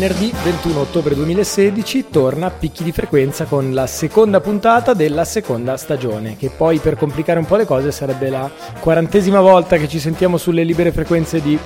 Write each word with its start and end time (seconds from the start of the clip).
Venerdì 0.00 0.32
21 0.44 0.80
ottobre 0.80 1.14
2016 1.14 2.06
torna 2.08 2.46
a 2.46 2.50
picchi 2.50 2.82
di 2.82 2.90
frequenza 2.90 3.44
con 3.44 3.74
la 3.74 3.86
seconda 3.86 4.40
puntata 4.40 4.94
della 4.94 5.26
seconda 5.26 5.76
stagione, 5.76 6.38
che 6.38 6.48
poi 6.48 6.78
per 6.78 6.96
complicare 6.96 7.38
un 7.38 7.44
po' 7.44 7.56
le 7.56 7.66
cose 7.66 7.92
sarebbe 7.92 8.30
la 8.30 8.50
quarantesima 8.80 9.42
volta 9.42 9.76
che 9.76 9.88
ci 9.88 9.98
sentiamo 9.98 10.38
sulle 10.38 10.64
libere 10.64 10.90
frequenze 10.90 11.42
di 11.42 11.52
uh, 11.52 11.60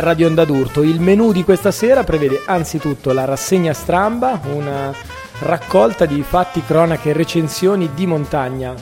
Radio 0.00 0.26
Onda 0.26 0.44
d'Urto. 0.44 0.82
Il 0.82 1.00
menù 1.00 1.32
di 1.32 1.42
questa 1.42 1.70
sera 1.70 2.04
prevede 2.04 2.42
anzitutto 2.44 3.14
la 3.14 3.24
rassegna 3.24 3.72
stramba, 3.72 4.38
una 4.52 4.92
raccolta 5.38 6.04
di 6.04 6.22
fatti, 6.22 6.62
cronache 6.62 7.08
e 7.08 7.14
recensioni 7.14 7.92
di 7.94 8.06
montagna 8.06 8.74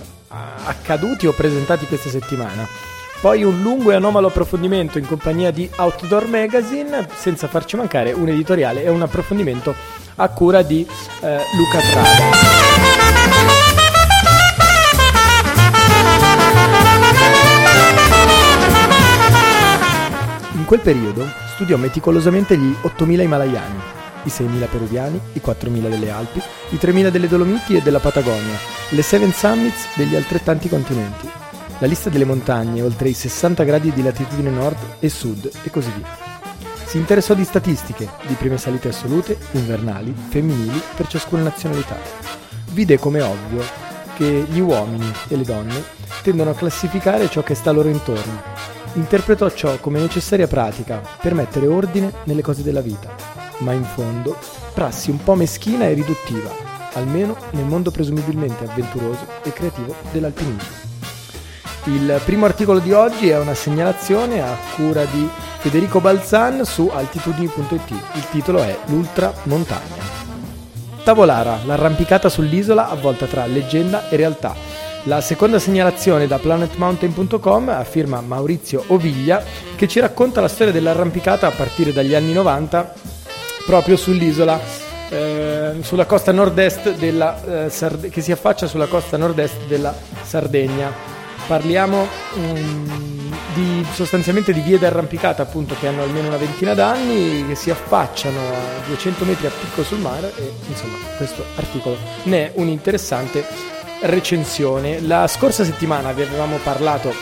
accaduti 0.65 1.29
o 1.29 1.33
presentati 1.33 1.87
questa 1.87 2.09
settimana 2.09 2.67
poi 3.21 3.43
un 3.43 3.61
lungo 3.63 3.91
e 3.91 3.95
anomalo 3.95 4.29
approfondimento 4.29 4.99
in 4.99 5.07
compagnia 5.07 5.51
di 5.51 5.69
Outdoor 5.77 6.29
Magazine, 6.29 7.07
senza 7.15 7.49
farci 7.49 7.77
mancare 7.77 8.13
un 8.13 8.29
editoriale 8.29 8.85
e 8.85 8.89
un 8.89 9.03
approfondimento 9.03 9.75
a 10.17 10.29
cura 10.29 10.63
di 10.63 10.87
eh, 11.21 11.39
Luca 11.57 11.79
Trada. 11.81 12.47
In 20.53 20.65
quel 20.65 20.81
periodo 20.81 21.27
studiò 21.55 21.77
meticolosamente 21.77 22.57
gli 22.57 22.73
8.000 22.83 23.23
himalayani, 23.23 23.81
i 24.25 24.29
6.000 24.29 24.69
peruviani, 24.71 25.21
i 25.33 25.41
4.000 25.45 25.89
delle 25.89 26.11
Alpi, 26.11 26.41
i 26.71 26.77
3.000 26.77 27.09
delle 27.09 27.27
Dolomiti 27.27 27.77
e 27.77 27.81
della 27.81 28.01
Patagonia, 28.01 28.59
le 28.91 29.03
Seven 29.03 29.33
Summits 29.33 29.97
degli 29.97 30.15
altrettanti 30.15 30.69
continenti 30.69 31.47
la 31.81 31.87
lista 31.87 32.11
delle 32.11 32.25
montagne 32.25 32.83
oltre 32.83 33.09
i 33.09 33.15
60 33.15 33.63
gradi 33.65 33.93
di 33.93 34.03
latitudine 34.03 34.51
nord 34.51 34.77
e 34.99 35.09
sud 35.09 35.51
e 35.63 35.71
così 35.71 35.91
via. 35.95 36.27
Si 36.85 36.97
interessò 36.97 37.35
di 37.35 37.45
statistiche, 37.45 38.09
di 38.27 38.35
prime 38.35 38.57
salite 38.57 38.89
assolute, 38.89 39.37
invernali, 39.53 40.15
femminili 40.29 40.81
per 40.97 41.07
ciascuna 41.07 41.43
nazionalità. 41.43 41.97
Vide 42.73 42.99
come 42.99 43.21
ovvio 43.21 43.63
che 44.17 44.47
gli 44.49 44.59
uomini 44.59 45.13
e 45.29 45.37
le 45.37 45.45
donne 45.45 45.85
tendono 46.23 46.51
a 46.51 46.55
classificare 46.55 47.29
ciò 47.29 47.43
che 47.43 47.55
sta 47.55 47.71
loro 47.71 47.89
intorno. 47.89 48.43
Interpretò 48.95 49.51
ciò 49.51 49.79
come 49.79 50.01
necessaria 50.01 50.49
pratica 50.49 51.03
per 51.21 51.35
mettere 51.35 51.67
ordine 51.67 52.13
nelle 52.25 52.43
cose 52.43 52.63
della 52.63 52.81
vita, 52.81 53.15
ma 53.59 53.73
in 53.73 53.85
fondo 53.85 54.37
prassi 54.73 55.11
un 55.11 55.23
po' 55.23 55.35
meschina 55.35 55.85
e 55.85 55.93
riduttiva, 55.93 56.51
almeno 56.95 57.37
nel 57.51 57.67
mondo 57.67 57.91
presumibilmente 57.91 58.65
avventuroso 58.65 59.27
e 59.45 59.53
creativo 59.53 59.95
dell'alpinismo. 60.11 60.88
Il 61.89 62.21
primo 62.23 62.45
articolo 62.45 62.81
di 62.81 62.93
oggi 62.93 63.31
è 63.31 63.39
una 63.39 63.55
segnalazione 63.55 64.43
a 64.43 64.55
cura 64.77 65.07
di 65.07 65.27
Federico 65.59 66.01
Balzan 66.01 66.63
su 66.67 66.91
altitudini.it. 66.93 67.91
Il 68.13 68.29
titolo 68.31 68.63
è 68.63 68.77
L'ultra 68.89 69.33
montagna. 69.45 69.97
Tavolara, 71.03 71.61
l'arrampicata 71.65 72.29
sull'isola 72.29 72.91
avvolta 72.91 73.25
tra 73.25 73.47
leggenda 73.47 74.11
e 74.11 74.17
realtà. 74.17 74.55
La 75.05 75.23
seconda 75.23 75.59
segnalazione 75.59 76.27
da 76.27 76.39
planetmountain.com 76.39 77.71
affirma 77.71 78.21
Maurizio 78.21 78.85
Oviglia 78.89 79.43
che 79.75 79.89
ci 79.89 79.99
racconta 79.99 80.43
la 80.43 80.49
storia 80.49 80.75
dell'arrampicata 80.75 81.47
a 81.47 81.53
partire 81.53 81.95
dagli 81.95 82.15
anni 82.15 82.35
90 82.35 82.93
proprio 83.65 83.97
sull'isola 83.97 84.61
eh, 85.09 85.77
sulla 85.81 86.05
costa 86.05 86.33
nord-est 86.33 86.97
della, 86.97 87.65
eh, 87.65 87.71
Sard- 87.71 88.11
che 88.11 88.21
si 88.21 88.31
affaccia 88.31 88.67
sulla 88.67 88.87
costa 88.89 89.17
nord-est 89.17 89.65
della 89.67 89.95
Sardegna. 90.23 91.18
Parliamo 91.49 92.07
um, 92.35 93.35
di, 93.55 93.87
sostanzialmente 93.95 94.53
di 94.53 94.61
vie 94.61 94.79
d'arrampicata 94.79 95.43
appunto 95.43 95.75
che 95.81 95.87
hanno 95.87 96.03
almeno 96.03 96.29
una 96.29 96.37
ventina 96.37 96.75
d'anni, 96.75 97.47
che 97.47 97.55
si 97.55 97.71
affacciano 97.71 98.39
a 98.39 98.87
200 98.87 99.25
metri 99.25 99.47
a 99.47 99.51
picco 99.51 99.83
sul 99.83 99.99
mare 99.99 100.31
e 100.37 100.53
insomma 100.69 100.99
questo 101.17 101.43
articolo 101.57 101.97
ne 102.25 102.49
è 102.49 102.53
un'interessante 102.57 103.47
recensione. 104.03 105.01
La 105.01 105.27
scorsa 105.27 105.65
settimana 105.65 106.13
vi 106.13 106.21
avevamo 106.21 106.59
parlato 106.59 107.15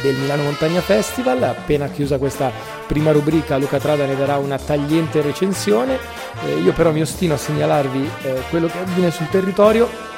del 0.00 0.16
Milano 0.16 0.44
Montagna 0.44 0.80
Festival, 0.80 1.42
appena 1.42 1.88
chiusa 1.88 2.16
questa 2.16 2.50
prima 2.86 3.12
rubrica 3.12 3.58
Luca 3.58 3.78
Trada 3.78 4.06
ne 4.06 4.16
darà 4.16 4.38
una 4.38 4.58
tagliente 4.58 5.20
recensione, 5.20 5.98
eh, 6.46 6.54
io 6.54 6.72
però 6.72 6.90
mi 6.90 7.02
ostino 7.02 7.34
a 7.34 7.36
segnalarvi 7.36 8.10
eh, 8.22 8.42
quello 8.48 8.66
che 8.66 8.78
avviene 8.78 9.10
sul 9.10 9.28
territorio 9.28 10.10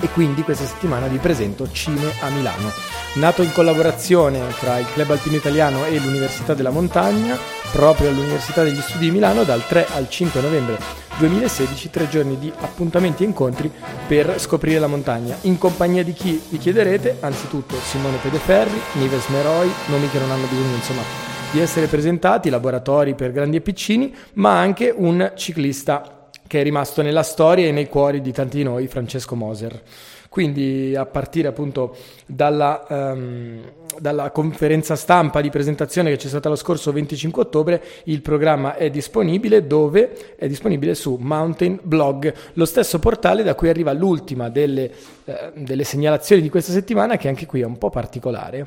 e 0.00 0.08
quindi 0.08 0.42
questa 0.42 0.64
settimana 0.64 1.06
vi 1.06 1.18
presento 1.18 1.70
Cine 1.70 2.12
a 2.20 2.28
Milano. 2.30 2.70
Nato 3.14 3.42
in 3.42 3.52
collaborazione 3.52 4.40
tra 4.60 4.78
il 4.78 4.86
Club 4.92 5.10
Alpino 5.10 5.36
Italiano 5.36 5.84
e 5.84 5.98
l'Università 5.98 6.54
della 6.54 6.70
Montagna, 6.70 7.36
proprio 7.72 8.10
all'Università 8.10 8.62
degli 8.62 8.80
Studi 8.80 9.06
di 9.06 9.10
Milano, 9.10 9.44
dal 9.44 9.66
3 9.66 9.86
al 9.94 10.08
5 10.08 10.40
novembre 10.40 10.78
2016, 11.18 11.90
tre 11.90 12.08
giorni 12.08 12.38
di 12.38 12.52
appuntamenti 12.60 13.24
e 13.24 13.26
incontri 13.26 13.70
per 14.06 14.38
scoprire 14.38 14.78
la 14.78 14.86
montagna. 14.86 15.36
In 15.42 15.58
compagnia 15.58 16.04
di 16.04 16.12
chi 16.12 16.40
vi 16.48 16.58
chiederete? 16.58 17.16
Anzitutto 17.20 17.76
Simone 17.80 18.18
Pedeferri, 18.22 18.80
Nives 18.92 19.26
Meroi, 19.28 19.70
nomi 19.86 20.08
che 20.10 20.18
non 20.18 20.30
hanno 20.30 20.46
bisogno 20.46 20.74
insomma 20.76 21.02
di 21.50 21.60
essere 21.60 21.86
presentati, 21.86 22.50
laboratori 22.50 23.14
per 23.14 23.32
grandi 23.32 23.56
e 23.56 23.60
piccini, 23.60 24.14
ma 24.34 24.58
anche 24.58 24.92
un 24.94 25.32
ciclista 25.34 26.17
che 26.48 26.60
è 26.60 26.62
rimasto 26.64 27.02
nella 27.02 27.22
storia 27.22 27.68
e 27.68 27.70
nei 27.70 27.86
cuori 27.86 28.20
di 28.20 28.32
tanti 28.32 28.56
di 28.56 28.62
noi, 28.64 28.88
Francesco 28.88 29.36
Moser. 29.36 29.80
Quindi 30.28 30.94
a 30.96 31.06
partire 31.06 31.48
appunto 31.48 31.96
dalla, 32.26 32.84
um, 32.88 33.60
dalla, 33.98 34.30
conferenza 34.30 34.94
stampa 34.94 35.40
di 35.40 35.48
presentazione 35.48 36.10
che 36.10 36.16
c'è 36.16 36.28
stata 36.28 36.48
lo 36.48 36.56
scorso 36.56 36.92
25 36.92 37.42
ottobre, 37.42 37.82
il 38.04 38.20
programma 38.20 38.76
è 38.76 38.90
disponibile 38.90 39.66
dove? 39.66 40.34
È 40.36 40.46
disponibile 40.46 40.94
su 40.94 41.16
Mountain 41.20 41.78
Blog, 41.82 42.32
lo 42.54 42.64
stesso 42.64 42.98
portale 42.98 43.42
da 43.42 43.54
cui 43.54 43.68
arriva 43.68 43.92
l'ultima 43.92 44.50
delle, 44.50 44.90
eh, 45.24 45.52
delle 45.54 45.84
segnalazioni 45.84 46.42
di 46.42 46.50
questa 46.50 46.72
settimana 46.72 47.16
che 47.16 47.28
anche 47.28 47.46
qui 47.46 47.60
è 47.60 47.66
un 47.66 47.78
po' 47.78 47.90
particolare 47.90 48.66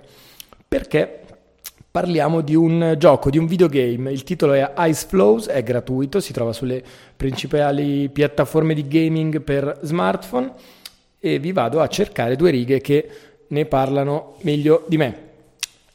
perché 0.67 1.19
Parliamo 1.91 2.39
di 2.39 2.55
un 2.55 2.95
gioco, 2.97 3.29
di 3.29 3.37
un 3.37 3.47
videogame. 3.47 4.13
Il 4.13 4.23
titolo 4.23 4.53
è 4.53 4.71
Ice 4.87 5.07
Flows, 5.09 5.49
è 5.49 5.61
gratuito, 5.61 6.21
si 6.21 6.31
trova 6.31 6.53
sulle 6.53 6.81
principali 7.17 8.07
piattaforme 8.07 8.73
di 8.73 8.87
gaming 8.87 9.41
per 9.41 9.77
smartphone 9.81 10.53
e 11.19 11.37
vi 11.37 11.51
vado 11.51 11.81
a 11.81 11.89
cercare 11.89 12.37
due 12.37 12.49
righe 12.49 12.79
che 12.79 13.09
ne 13.45 13.65
parlano 13.65 14.35
meglio 14.43 14.85
di 14.87 14.95
me. 14.95 15.17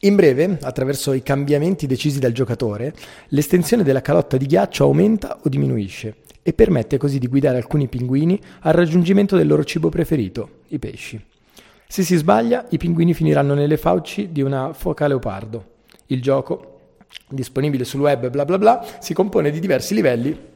In 0.01 0.15
breve, 0.15 0.59
attraverso 0.61 1.13
i 1.13 1.23
cambiamenti 1.23 1.87
decisi 1.87 2.19
dal 2.19 2.31
giocatore, 2.31 2.93
l'estensione 3.29 3.81
della 3.81 4.01
calotta 4.01 4.37
di 4.37 4.45
ghiaccio 4.45 4.83
aumenta 4.83 5.39
o 5.41 5.49
diminuisce 5.49 6.17
e 6.43 6.53
permette 6.53 6.97
così 6.97 7.17
di 7.17 7.25
guidare 7.25 7.57
alcuni 7.57 7.87
pinguini 7.87 8.39
al 8.59 8.73
raggiungimento 8.73 9.35
del 9.35 9.47
loro 9.47 9.63
cibo 9.63 9.89
preferito, 9.89 10.59
i 10.67 10.77
pesci. 10.77 11.19
Se 11.87 12.03
si 12.03 12.15
sbaglia, 12.15 12.67
i 12.69 12.77
pinguini 12.77 13.15
finiranno 13.15 13.55
nelle 13.55 13.77
fauci 13.77 14.31
di 14.31 14.43
una 14.43 14.73
foca 14.73 15.07
leopardo. 15.07 15.73
Il 16.07 16.21
gioco, 16.21 16.79
disponibile 17.29 17.83
sul 17.83 18.01
web, 18.01 18.29
bla 18.29 18.45
bla 18.45 18.57
bla, 18.57 18.85
si 18.99 19.13
compone 19.13 19.51
di 19.51 19.59
diversi 19.59 19.93
livelli 19.93 20.55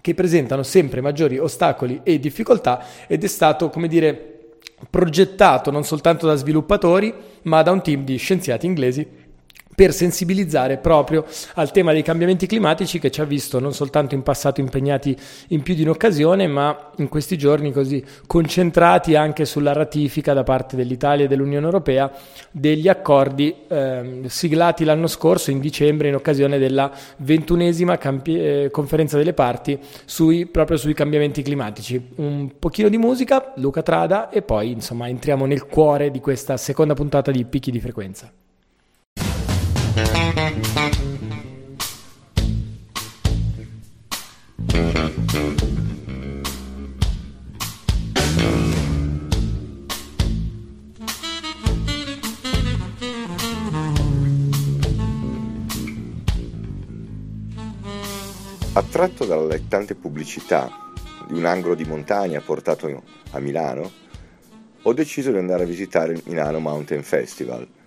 che 0.00 0.14
presentano 0.14 0.62
sempre 0.62 1.00
maggiori 1.00 1.38
ostacoli 1.38 2.00
e 2.02 2.18
difficoltà 2.18 2.84
ed 3.06 3.22
è 3.22 3.28
stato, 3.28 3.68
come 3.70 3.88
dire, 3.88 4.32
progettato 4.90 5.70
non 5.70 5.84
soltanto 5.84 6.26
da 6.26 6.34
sviluppatori, 6.34 7.14
ma 7.42 7.62
da 7.62 7.70
un 7.70 7.82
team 7.82 8.04
di 8.04 8.16
scienziati 8.16 8.66
inglesi 8.66 9.06
per 9.74 9.92
sensibilizzare 9.92 10.76
proprio 10.76 11.24
al 11.54 11.70
tema 11.70 11.92
dei 11.92 12.02
cambiamenti 12.02 12.46
climatici 12.46 12.98
che 12.98 13.10
ci 13.10 13.20
ha 13.20 13.24
visto 13.24 13.58
non 13.58 13.72
soltanto 13.72 14.14
in 14.14 14.22
passato 14.22 14.60
impegnati 14.60 15.16
in 15.48 15.62
più 15.62 15.74
di 15.74 15.82
un'occasione, 15.82 16.46
ma 16.46 16.90
in 16.96 17.08
questi 17.08 17.38
giorni 17.38 17.72
così 17.72 18.04
concentrati 18.26 19.16
anche 19.16 19.44
sulla 19.44 19.72
ratifica 19.72 20.34
da 20.34 20.42
parte 20.42 20.76
dell'Italia 20.76 21.24
e 21.24 21.28
dell'Unione 21.28 21.64
Europea 21.64 22.10
degli 22.50 22.88
accordi 22.88 23.54
eh, 23.68 24.20
siglati 24.26 24.84
l'anno 24.84 25.06
scorso 25.06 25.50
in 25.50 25.60
dicembre 25.60 26.08
in 26.08 26.14
occasione 26.14 26.58
della 26.58 26.90
ventunesima 27.18 27.96
campi- 27.96 28.38
eh, 28.38 28.68
conferenza 28.70 29.16
delle 29.16 29.32
parti 29.32 29.78
sui, 30.04 30.46
proprio 30.46 30.76
sui 30.76 30.94
cambiamenti 30.94 31.42
climatici. 31.42 32.10
Un 32.16 32.52
pochino 32.58 32.88
di 32.88 32.98
musica, 32.98 33.52
Luca 33.56 33.82
Trada 33.82 34.28
e 34.28 34.42
poi 34.42 34.72
insomma 34.72 35.08
entriamo 35.08 35.46
nel 35.46 35.66
cuore 35.66 36.10
di 36.10 36.20
questa 36.20 36.56
seconda 36.56 36.94
puntata 36.94 37.30
di 37.30 37.44
Picchi 37.44 37.70
di 37.70 37.80
Frequenza. 37.80 38.30
Attratto 58.74 59.24
dall'allettante 59.26 59.94
pubblicità 59.94 60.70
di 61.28 61.34
un 61.34 61.44
angolo 61.44 61.74
di 61.74 61.84
montagna 61.84 62.40
portato 62.40 63.02
a 63.30 63.38
Milano, 63.38 63.90
ho 64.82 64.92
deciso 64.92 65.30
di 65.30 65.38
andare 65.38 65.64
a 65.64 65.66
visitare 65.66 66.12
il 66.12 66.22
Milano 66.24 66.58
Mountain 66.58 67.02
Festival– 67.02 67.68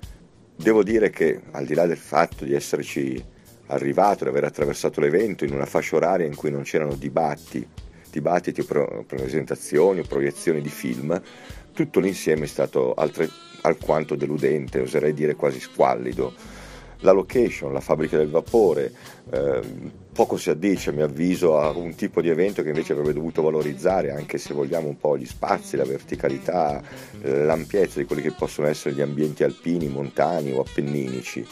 Devo 0.56 0.84
dire 0.84 1.10
che, 1.10 1.42
al 1.52 1.66
di 1.66 1.74
là 1.74 1.86
del 1.86 1.98
fatto 1.98 2.46
di 2.46 2.54
esserci 2.54 3.24
arrivato, 3.68 4.24
di 4.24 4.30
aver 4.30 4.46
attraversato 4.46 5.02
l'evento 5.02 5.44
in 5.44 5.54
una 5.54 5.66
fascia 5.66 5.96
oraria 5.96 6.26
in 6.26 6.36
cui 6.36 6.50
non 6.50 6.64
c'erano 6.64 6.96
dibatti, 6.96 7.68
dibattiti, 8.10 8.64
pro- 8.64 9.04
presentazioni 9.06 10.00
o 10.00 10.06
proiezioni 10.08 10.62
di 10.62 10.70
film, 10.70 11.22
tutto 11.74 12.00
l'insieme 12.00 12.46
è 12.46 12.48
stato 12.48 12.94
altre, 12.94 13.30
alquanto 13.62 14.16
deludente, 14.16 14.80
oserei 14.80 15.14
dire 15.14 15.36
quasi 15.36 15.60
squallido. 15.60 16.34
La 17.00 17.12
location, 17.12 17.74
la 17.74 17.82
fabbrica 17.82 18.18
del 18.18 18.30
vapore, 18.30 18.94
eh, 19.30 19.62
poco 20.16 20.38
si 20.38 20.50
addice 20.50 20.92
a 20.92 20.94
mio 20.94 21.04
avviso 21.04 21.60
a 21.60 21.72
un 21.72 21.94
tipo 21.94 22.22
di 22.22 22.30
evento 22.30 22.64
che 22.64 22.70
invece 22.70 22.94
avrebbe 22.94 23.12
dovuto 23.12 23.42
valorizzare 23.42 24.12
anche 24.12 24.38
se 24.38 24.54
vogliamo 24.54 24.88
un 24.88 24.98
po' 24.98 25.18
gli 25.18 25.26
spazi, 25.26 25.76
la 25.76 25.84
verticalità, 25.84 26.82
eh, 27.22 27.44
l'ampiezza 27.44 28.00
di 28.00 28.06
quelli 28.06 28.22
che 28.22 28.32
possono 28.32 28.68
essere 28.68 28.96
gli 28.96 29.02
ambienti 29.02 29.44
alpini, 29.44 29.90
montani 29.90 30.54
o 30.54 30.62
appenninici. 30.62 31.46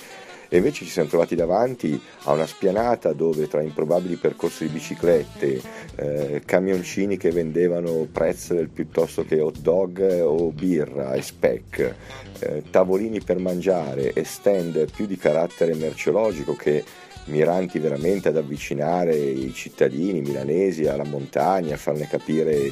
E 0.48 0.58
invece 0.58 0.86
ci 0.86 0.92
siamo 0.92 1.10
trovati 1.10 1.36
davanti 1.36 2.00
a 2.24 2.32
una 2.32 2.46
spianata 2.46 3.12
dove 3.12 3.50
tra 3.50 3.62
improbabili 3.62 4.16
percorsi 4.16 4.68
di 4.68 4.74
biciclette, 4.74 5.62
eh, 5.96 6.42
camioncini 6.46 7.18
che 7.18 7.32
vendevano 7.32 8.08
pretzel 8.10 8.70
piuttosto 8.70 9.26
che 9.26 9.42
hot 9.42 9.58
dog 9.58 10.00
o 10.22 10.52
birra 10.52 11.16
e 11.16 11.22
speck, 11.22 11.96
eh, 12.40 12.64
tavolini 12.70 13.20
per 13.20 13.40
mangiare 13.40 14.14
e 14.14 14.24
stand 14.24 14.90
più 14.90 15.06
di 15.06 15.18
carattere 15.18 15.74
merceologico 15.74 16.56
che 16.56 16.84
miranti 17.26 17.80
veramente 17.80 18.30
ad 18.30 18.38
avvicinare 18.38 19.16
i 19.16 19.54
cittadini 19.54 20.22
milanesi 20.22 20.86
alla 20.88 21.06
montagna, 21.06 21.76
a 21.76 21.78
farne 21.78 22.08
capire 22.08 22.72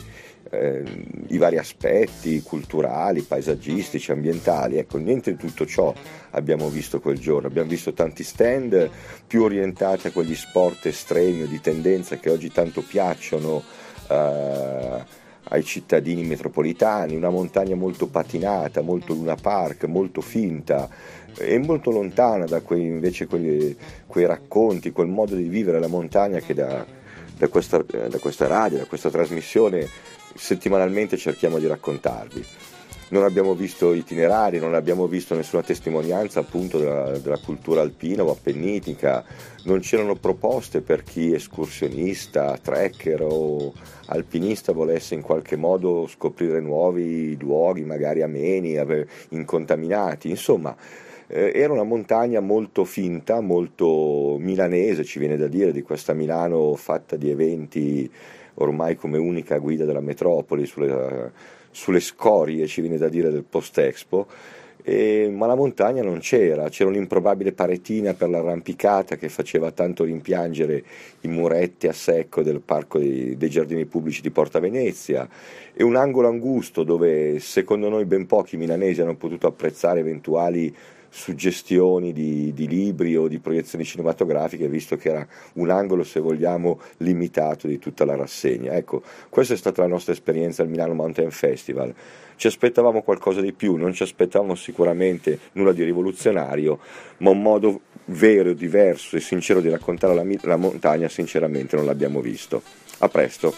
eh, 0.52 0.84
i 1.28 1.38
vari 1.38 1.58
aspetti 1.58 2.42
culturali, 2.42 3.22
paesaggistici, 3.22 4.12
ambientali. 4.12 4.78
Ecco, 4.78 4.98
niente 4.98 5.32
di 5.32 5.38
tutto 5.38 5.66
ciò 5.66 5.94
abbiamo 6.32 6.70
visto 6.70 7.00
quel 7.00 7.18
giorno. 7.18 7.48
Abbiamo 7.48 7.70
visto 7.70 7.94
tanti 7.94 8.24
stand 8.24 8.90
più 9.26 9.44
orientati 9.44 10.08
a 10.08 10.12
quegli 10.12 10.36
sport 10.36 10.86
estremi 10.86 11.44
o 11.44 11.48
di 11.48 11.62
tendenza 11.62 12.18
che 12.18 12.30
oggi 12.30 12.52
tanto 12.52 12.82
piacciono. 12.82 13.64
Eh, 14.10 15.20
ai 15.52 15.64
cittadini 15.64 16.24
metropolitani, 16.24 17.16
una 17.16 17.30
montagna 17.30 17.76
molto 17.76 18.08
patinata, 18.08 18.82
molto 18.82 19.14
Luna 19.14 19.36
Park, 19.36 19.84
molto 19.84 20.22
finta 20.22 20.90
e 21.38 21.58
molto 21.60 21.92
lontana 21.92 22.46
da 22.46 22.62
quei, 22.62 22.86
invece 22.86 23.28
quei, 23.28 23.76
quei 24.06 24.26
racconti, 24.26 24.92
quel 24.92 25.08
modo 25.08 25.36
di 25.36 25.48
vivere 25.48 25.80
la 25.80 25.88
montagna 25.88 26.40
che 26.40 26.54
da, 26.54 26.86
da, 27.38 27.48
questa, 27.50 27.84
da 27.84 28.18
questa 28.20 28.48
radio, 28.48 28.78
da 28.78 28.86
questa 28.86 29.10
trasmissione 29.10 29.88
settimanalmente 30.36 31.18
cerchiamo 31.18 31.60
di 31.60 31.68
raccontarvi. 31.68 32.46
Non 33.12 33.24
abbiamo 33.24 33.54
visto 33.56 33.94
itinerari, 33.94 34.58
non 34.58 34.74
abbiamo 34.74 35.06
visto 35.06 35.36
nessuna 35.36 35.64
testimonianza 35.64 36.40
appunto 36.40 36.78
della, 36.78 37.18
della 37.18 37.40
cultura 37.44 37.82
alpina 37.82 38.24
o 38.24 38.32
appennitica, 38.32 39.22
non 39.66 39.80
c'erano 39.80 40.16
proposte 40.16 40.80
per 40.80 41.04
chi 41.04 41.34
escursionista, 41.34 42.58
trekker 42.58 43.22
o 43.22 43.74
alpinista 44.06 44.72
volesse 44.72 45.14
in 45.14 45.22
qualche 45.22 45.58
modo 45.58 46.08
scoprire 46.08 46.62
nuovi 46.62 47.38
luoghi, 47.38 47.84
magari 47.84 48.22
ameni, 48.22 48.78
incontaminati, 49.32 50.30
insomma 50.30 50.74
eh, 51.28 51.52
era 51.54 51.74
una 51.74 51.84
montagna 51.84 52.40
molto 52.40 52.86
finta, 52.86 53.42
molto 53.42 54.38
milanese, 54.40 55.04
ci 55.04 55.20
viene 55.20 55.36
da 55.36 55.48
dire, 55.48 55.74
di 55.74 55.82
questa 55.82 56.14
Milano 56.14 56.76
fatta 56.76 57.18
di 57.18 57.30
eventi 57.30 58.10
ormai 58.54 58.96
come 58.96 59.18
unica 59.18 59.58
guida 59.58 59.84
della 59.84 60.00
metropoli 60.00 60.66
sulle, 60.66 61.32
sulle 61.72 62.00
scorie, 62.00 62.68
ci 62.68 62.82
viene 62.82 62.98
da 62.98 63.10
dire, 63.10 63.32
del 63.32 63.44
post-expo. 63.44 64.28
E, 64.84 65.30
ma 65.32 65.46
la 65.46 65.54
montagna 65.54 66.02
non 66.02 66.20
c'era, 66.20 66.68
c'era 66.70 66.90
un'improbabile 66.90 67.52
paretina 67.52 68.16
per 68.16 68.30
l'arrampicata 68.30 69.16
che 69.16 69.30
faceva 69.30 69.70
tanto 69.72 70.04
rimpiangere 70.04 70.84
i 71.22 71.28
muretti 71.28 71.88
a 71.88 71.94
secco 71.94 72.42
del 72.42 72.62
parco 72.62 72.98
dei, 72.98 73.38
dei 73.38 73.50
giardini 73.50 73.86
pubblici 73.86 74.22
di 74.22 74.32
Porta 74.32 74.60
Venezia 74.60 75.30
e 75.72 75.84
un 75.84 75.96
angolo 75.96 76.30
angusto 76.30 76.84
dove 76.84 77.40
secondo 77.40 77.90
noi 77.90 78.06
ben 78.06 78.26
pochi 78.26 78.58
milanesi 78.58 79.02
hanno 79.02 79.16
potuto 79.16 79.46
apprezzare 79.46 80.00
eventuali 80.00 80.76
suggestioni 81.14 82.14
di, 82.14 82.54
di, 82.54 82.68
libri 82.68 83.18
o 83.18 83.28
di 83.28 83.40
proiezioni 83.40 83.84
cinematografiche, 83.84 84.70
visto 84.70 84.96
che 84.96 85.10
era 85.10 85.28
un 85.54 85.70
angolo, 85.70 86.04
se 86.04 86.22
vogliamo, 86.22 86.80
limitato 86.98 87.68
di 87.68 87.78
tutta 87.78 88.06
la 88.06 88.16
rassegna. 88.16 88.74
Ecco, 88.74 89.04
questa 89.30 89.54
è 89.54 89.58
stata 89.58 89.82
la 89.82 89.90
nostra 89.90 90.14
esperienza 90.14 90.64
al 90.64 90.70
Milano 90.70 90.94
Mountain 90.94 91.30
Festival. 91.30 91.94
Ci 92.38 92.48
aspettavamo 92.48 93.04
qualcosa 93.04 93.42
di 93.42 93.52
più, 93.52 93.76
non 93.76 93.94
ci 93.94 94.04
aspettavamo 94.04 94.56
sicuramente 94.56 95.38
nulla 95.52 95.74
di 95.74 95.84
rivoluzionario, 95.84 96.80
ma 97.18 97.30
un 97.30 97.42
modo 97.42 97.82
vero, 98.06 98.54
diverso 98.54 99.18
e 99.18 99.20
sincero 99.20 99.60
di 99.60 99.70
raccontare 99.70 100.16
la, 100.16 100.26
la 100.44 100.56
montagna, 100.56 101.10
sinceramente 101.10 101.76
non 101.76 101.86
l'abbiamo 101.86 102.22
visto. 102.22 102.64
A 103.00 103.10
presto. 103.10 103.54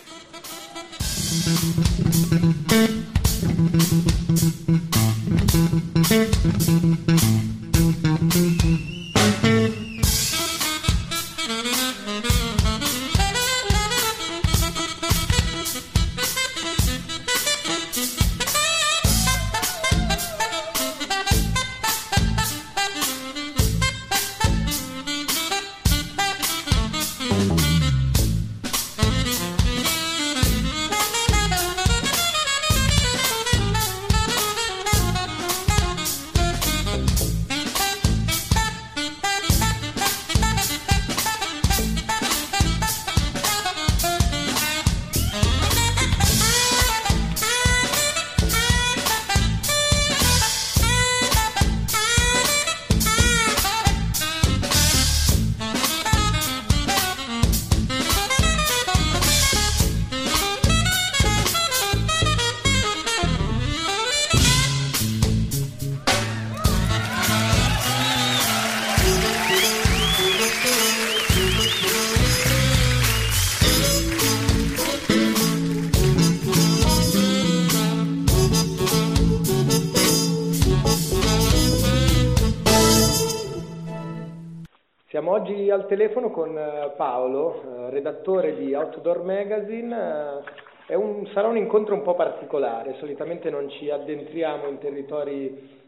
Al 85.26 85.86
telefono 85.88 86.32
con 86.32 86.58
eh, 86.58 86.92
Paolo, 86.98 87.56
eh, 87.56 87.90
redattore 87.92 88.56
di 88.58 88.74
Outdoor 88.74 89.24
Magazine. 89.24 90.42
Eh, 90.86 90.96
un, 90.96 91.26
sarà 91.28 91.48
un 91.48 91.56
incontro 91.56 91.96
un 91.96 92.02
po' 92.02 92.14
particolare, 92.14 92.96
solitamente 93.00 93.50
non 93.50 93.70
ci 93.70 93.90
addentriamo 93.90 94.68
in 94.68 94.78
territori 94.80 95.82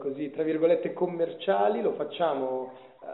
così, 0.00 0.30
tra 0.30 0.42
virgolette, 0.42 0.92
commerciali, 0.92 1.80
lo 1.80 1.92
facciamo 1.92 2.72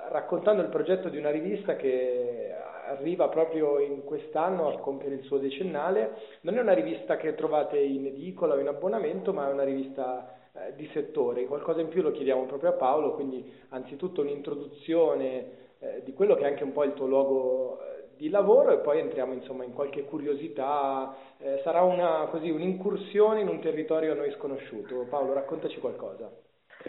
raccontando 0.08 0.62
il 0.62 0.68
progetto 0.68 1.10
di 1.10 1.18
una 1.18 1.30
rivista 1.30 1.76
che 1.76 2.54
arriva 2.86 3.28
proprio 3.28 3.78
in 3.78 4.04
quest'anno 4.04 4.68
a 4.68 4.78
compiere 4.78 5.16
il 5.16 5.24
suo 5.24 5.36
decennale. 5.36 6.12
Non 6.42 6.56
è 6.56 6.60
una 6.60 6.72
rivista 6.72 7.16
che 7.16 7.34
trovate 7.34 7.78
in 7.78 8.06
edicola 8.06 8.54
o 8.54 8.58
in 8.58 8.68
abbonamento, 8.68 9.34
ma 9.34 9.50
è 9.50 9.52
una 9.52 9.64
rivista 9.64 10.36
di 10.74 10.88
settore. 10.92 11.44
Qualcosa 11.44 11.80
in 11.80 11.88
più 11.88 12.02
lo 12.02 12.12
chiediamo 12.12 12.44
proprio 12.44 12.70
a 12.70 12.74
Paolo, 12.74 13.12
quindi 13.12 13.44
anzitutto 13.70 14.22
un'introduzione 14.22 15.64
eh, 15.80 16.02
di 16.04 16.12
quello 16.12 16.34
che 16.34 16.42
è 16.42 16.48
anche 16.48 16.64
un 16.64 16.72
po' 16.72 16.84
il 16.84 16.94
tuo 16.94 17.06
luogo 17.06 17.78
eh, 17.80 18.08
di 18.16 18.28
lavoro 18.28 18.72
e 18.72 18.78
poi 18.78 19.00
entriamo 19.00 19.32
insomma 19.32 19.64
in 19.64 19.72
qualche 19.72 20.04
curiosità, 20.04 21.14
eh, 21.38 21.60
sarà 21.62 21.82
una, 21.82 22.26
così, 22.30 22.50
un'incursione 22.50 23.40
in 23.40 23.48
un 23.48 23.60
territorio 23.60 24.12
a 24.12 24.16
noi 24.16 24.32
sconosciuto. 24.32 25.06
Paolo, 25.08 25.34
raccontaci 25.34 25.78
qualcosa. 25.78 26.30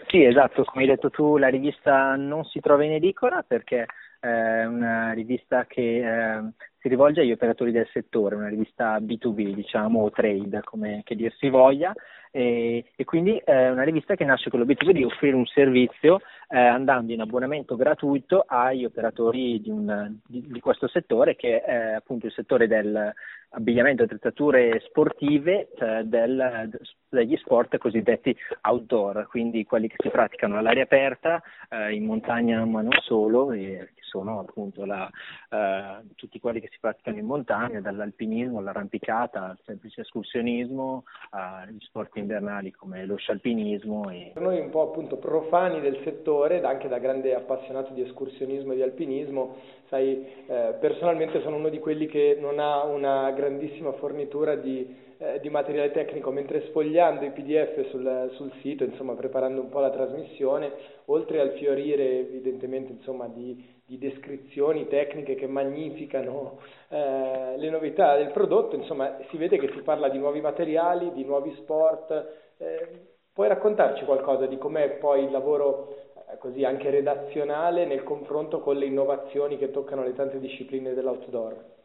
Sì, 0.06 0.24
esatto, 0.24 0.64
come 0.64 0.82
hai 0.82 0.88
detto 0.88 1.10
tu, 1.10 1.36
la 1.36 1.48
rivista 1.48 2.14
non 2.16 2.44
si 2.44 2.60
trova 2.60 2.84
in 2.84 2.92
edicola 2.92 3.44
perché 3.46 3.86
è 4.20 4.64
una 4.64 5.12
rivista 5.12 5.64
che 5.66 5.98
eh, 5.98 6.52
si 6.78 6.88
rivolge 6.88 7.20
agli 7.20 7.32
operatori 7.32 7.72
del 7.72 7.88
settore, 7.92 8.34
una 8.34 8.48
rivista 8.48 8.98
B2B, 8.98 9.54
diciamo, 9.54 10.02
o 10.02 10.10
trade, 10.10 10.60
come 10.64 11.02
che 11.04 11.14
dir 11.14 11.32
si 11.36 11.48
voglia, 11.48 11.92
e, 12.30 12.84
e 12.94 13.04
quindi 13.04 13.40
è 13.44 13.70
una 13.70 13.82
rivista 13.82 14.14
che 14.14 14.24
nasce 14.24 14.50
con 14.50 14.58
l'obiettivo 14.58 14.92
di 14.92 15.04
offrire 15.04 15.36
un 15.36 15.46
servizio 15.46 16.20
eh, 16.48 16.58
andando 16.58 17.12
in 17.12 17.20
abbonamento 17.20 17.76
gratuito 17.76 18.44
agli 18.46 18.84
operatori 18.84 19.60
di, 19.60 19.70
un, 19.70 20.16
di, 20.26 20.44
di 20.46 20.60
questo 20.60 20.88
settore 20.88 21.36
che 21.36 21.62
è 21.62 21.92
appunto 21.92 22.26
il 22.26 22.32
settore 22.32 22.66
dell'abbigliamento 22.66 24.02
e 24.02 24.04
attrezzature 24.06 24.80
sportive 24.86 25.68
eh, 25.78 26.04
del, 26.04 26.70
degli 27.08 27.36
sport 27.36 27.76
cosiddetti 27.78 28.34
outdoor, 28.62 29.26
quindi 29.28 29.64
quelli 29.64 29.88
che 29.88 29.96
si 29.98 30.08
praticano 30.08 30.56
all'aria 30.56 30.84
aperta, 30.84 31.42
eh, 31.68 31.94
in 31.94 32.04
montagna 32.04 32.64
ma 32.64 32.82
non 32.82 32.98
solo, 33.02 33.52
e 33.52 33.90
che 33.94 34.02
sono 34.02 34.40
appunto 34.40 34.84
la, 34.84 35.08
eh, 35.50 36.02
tutti 36.14 36.40
quelli 36.40 36.60
che 36.60 36.68
si 36.70 36.78
praticano 36.80 37.18
in 37.18 37.26
montagna, 37.26 37.80
dall'alpinismo 37.80 38.58
all'arrampicata 38.58 39.50
al 39.50 39.58
semplice 39.64 40.00
escursionismo, 40.00 41.04
agli 41.30 41.78
sport 41.80 42.16
invernali 42.18 42.70
come 42.72 43.04
lo 43.06 43.16
scialpinismo. 43.16 44.10
E... 44.10 44.32
Noi 44.36 44.60
un 44.60 44.70
po' 44.70 44.82
appunto 44.82 45.16
profani 45.16 45.80
del 45.80 46.00
settore, 46.04 46.60
anche 46.62 46.88
da 46.88 46.98
grande 46.98 47.34
appassionato 47.34 47.92
di 47.92 48.02
escursionismo 48.02 48.72
e 48.72 48.76
di 48.76 48.82
alpinismo, 48.82 49.56
sai, 49.88 50.26
eh, 50.46 50.74
personalmente 50.80 51.40
sono 51.42 51.56
uno 51.56 51.68
di 51.68 51.78
quelli 51.78 52.06
che 52.06 52.36
non 52.40 52.58
ha 52.58 52.84
una 52.84 53.30
grandissima 53.32 53.92
fornitura 53.92 54.54
di 54.54 55.06
eh, 55.20 55.40
di 55.40 55.50
materiale 55.50 55.90
tecnico 55.90 56.30
mentre 56.30 56.66
sfogliando 56.68 57.24
i 57.24 57.32
PDF 57.32 57.88
sul, 57.90 58.30
sul, 58.34 58.52
sito, 58.62 58.84
insomma 58.84 59.14
preparando 59.14 59.60
un 59.60 59.68
po' 59.68 59.80
la 59.80 59.90
trasmissione, 59.90 60.72
oltre 61.06 61.40
al 61.40 61.54
fiorire 61.54 62.20
evidentemente 62.20 62.92
insomma, 62.92 63.26
di, 63.26 63.77
di 63.88 63.96
descrizioni 63.96 64.86
tecniche 64.86 65.34
che 65.34 65.46
magnificano 65.46 66.60
eh, 66.88 67.54
le 67.56 67.70
novità 67.70 68.16
del 68.16 68.30
prodotto, 68.32 68.76
insomma 68.76 69.16
si 69.30 69.38
vede 69.38 69.56
che 69.56 69.70
si 69.72 69.80
parla 69.80 70.10
di 70.10 70.18
nuovi 70.18 70.42
materiali, 70.42 71.10
di 71.14 71.24
nuovi 71.24 71.54
sport. 71.56 72.10
Eh, 72.58 73.16
puoi 73.32 73.48
raccontarci 73.48 74.04
qualcosa 74.04 74.44
di 74.44 74.58
com'è 74.58 74.98
poi 74.98 75.24
il 75.24 75.30
lavoro 75.30 75.88
eh, 76.28 76.36
così 76.36 76.64
anche 76.64 76.90
redazionale 76.90 77.86
nel 77.86 78.02
confronto 78.02 78.60
con 78.60 78.76
le 78.76 78.84
innovazioni 78.84 79.56
che 79.56 79.70
toccano 79.70 80.02
le 80.02 80.12
tante 80.12 80.38
discipline 80.38 80.92
dell'outdoor? 80.92 81.76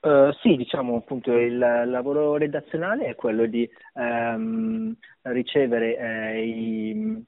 Uh, 0.00 0.32
sì, 0.40 0.56
diciamo 0.56 0.96
appunto 0.96 1.30
il 1.36 1.56
lavoro 1.58 2.36
redazionale 2.36 3.04
è 3.04 3.14
quello 3.14 3.46
di 3.46 3.68
um, 3.92 4.96
ricevere 5.22 5.96
eh, 5.96 6.42
i, 6.42 7.24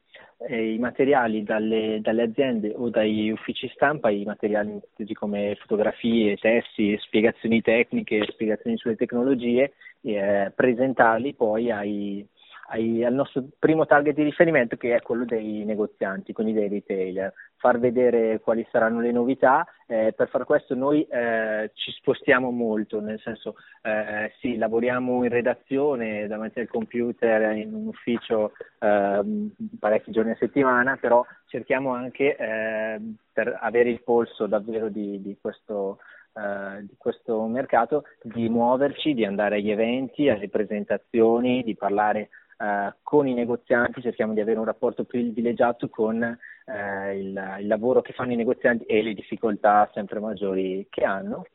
eh, 0.49 0.73
i, 0.73 0.79
materiali 0.79 1.43
dalle, 1.43 2.01
dalle, 2.01 2.23
aziende 2.23 2.73
o 2.77 2.89
dagli 2.91 3.31
uffici 3.31 3.69
stampa, 3.75 4.11
i 4.11 4.25
materiali 4.25 4.81
come 5.15 5.57
fotografie, 5.61 6.37
testi, 6.37 6.97
spiegazioni 6.99 7.61
tecniche, 7.61 8.27
spiegazioni 8.31 8.77
sulle 8.77 8.97
tecnologie, 8.97 9.73
eh, 10.03 10.53
presentarli 10.55 11.35
poi 11.35 11.71
ai, 11.71 12.27
ai, 12.69 13.05
al 13.05 13.15
nostro 13.15 13.45
primo 13.59 13.87
target 13.87 14.15
di 14.15 14.23
riferimento 14.23 14.77
che 14.77 14.95
è 14.95 15.03
quello 15.03 15.25
dei 15.25 15.65
negozianti, 15.65 16.33
quindi 16.33 16.53
dei 16.53 16.69
retailer, 16.69 17.33
far 17.57 17.79
vedere 17.79 18.41
quali 18.41 18.67
saranno 18.71 19.01
le 19.01 19.13
novità. 19.13 19.67
Eh, 19.87 20.13
per 20.17 20.29
far 20.29 20.45
questo 20.45 20.75
noi 20.75 21.03
eh, 21.05 21.71
ci 21.75 21.91
spostiamo 21.93 22.51
molto, 22.51 23.01
nel 23.01 23.21
senso 23.21 23.57
eh, 23.83 24.33
sì, 24.41 24.57
lavoriamo 24.57 25.23
in 25.23 25.31
redazione 25.31 26.27
davanti 26.27 26.61
al 26.61 26.69
computer 26.69 27.55
in 27.57 27.75
un 27.75 27.87
ufficio 27.89 28.53
ehm, 28.79 29.53
parecchi 29.79 30.11
giorni 30.11 30.31
a 30.31 30.37
settimana, 30.37 30.97
però 30.97 31.25
cerchiamo 31.47 31.93
anche 31.93 32.37
ehm, 32.37 33.17
per 33.33 33.59
avere 33.61 33.91
il 33.91 34.03
polso 34.03 34.47
davvero 34.47 34.89
di, 34.89 35.21
di 35.21 35.37
questo 35.41 35.99
Uh, 36.35 36.81
di 36.81 36.95
questo 36.97 37.45
mercato 37.45 38.05
di 38.23 38.49
muoverci, 38.49 39.13
di 39.13 39.27
andare 39.27 39.57
agli 39.57 39.71
eventi, 39.71 40.31
alle 40.31 40.49
presentazioni, 40.49 41.63
di 41.63 41.77
parlare 41.77 42.31
eh, 42.63 42.95
con 43.03 43.27
i 43.27 43.35
negozianti 43.35 44.01
cerchiamo 44.01 44.35
di 44.35 44.41
avere 44.41 44.61
un 44.61 44.65
rapporto 44.65 45.03
privilegiato 45.03 45.89
con 45.89 46.23
eh, 46.23 47.19
il, 47.19 47.57
il, 47.59 47.67
lavoro 47.67 48.03
che 48.03 48.13
fanno 48.13 48.33
i 48.33 48.37
negozianti 48.37 48.85
e 48.85 49.03
le 49.03 49.15
difficoltà 49.15 49.91
sempre 49.93 50.21
maggiori 50.21 50.87
che 50.89 51.03
hanno. 51.03 51.47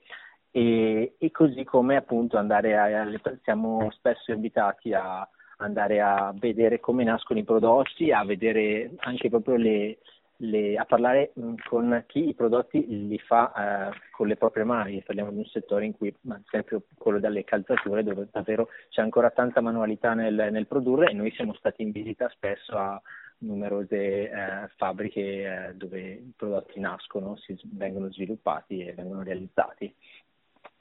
E, 0.51 1.15
e 1.17 1.31
così 1.31 1.63
come 1.63 1.95
appunto 1.95 2.37
andare 2.37 2.77
a, 2.77 3.07
siamo 3.43 3.89
spesso 3.91 4.33
invitati 4.33 4.93
a 4.93 5.27
andare 5.59 6.01
a 6.01 6.33
vedere 6.35 6.79
come 6.81 7.05
nascono 7.05 7.39
i 7.39 7.45
prodotti, 7.45 8.11
a 8.11 8.25
vedere 8.25 8.91
anche 8.97 9.29
proprio 9.29 9.55
le, 9.55 9.99
le, 10.37 10.75
a 10.75 10.85
parlare 10.85 11.33
mm, 11.39 11.55
con 11.67 12.03
chi 12.07 12.29
i 12.29 12.33
prodotti 12.33 12.85
li 13.07 13.17
fa 13.19 13.89
eh, 13.91 13.97
con 14.11 14.27
le 14.27 14.35
proprie 14.35 14.63
mani. 14.63 15.01
Parliamo 15.03 15.31
di 15.31 15.37
un 15.37 15.45
settore 15.45 15.85
in 15.85 15.95
cui, 15.95 16.13
ad 16.29 16.41
esempio 16.45 16.83
quello 16.97 17.19
delle 17.19 17.43
calzature, 17.43 18.03
dove 18.03 18.27
davvero 18.31 18.69
c'è 18.89 19.01
ancora 19.01 19.29
tanta 19.29 19.61
manualità 19.61 20.13
nel, 20.13 20.49
nel 20.51 20.67
produrre 20.67 21.09
e 21.09 21.13
noi 21.13 21.31
siamo 21.31 21.53
stati 21.53 21.81
in 21.81 21.91
visita 21.91 22.29
spesso 22.29 22.77
a 22.77 23.01
numerose 23.39 24.29
eh, 24.29 24.67
fabbriche 24.75 25.21
eh, 25.21 25.73
dove 25.75 25.99
i 25.99 26.33
prodotti 26.35 26.79
nascono, 26.79 27.35
si, 27.37 27.57
vengono 27.73 28.11
sviluppati 28.11 28.79
e 28.79 28.93
vengono 28.93 29.23
realizzati. 29.23 29.93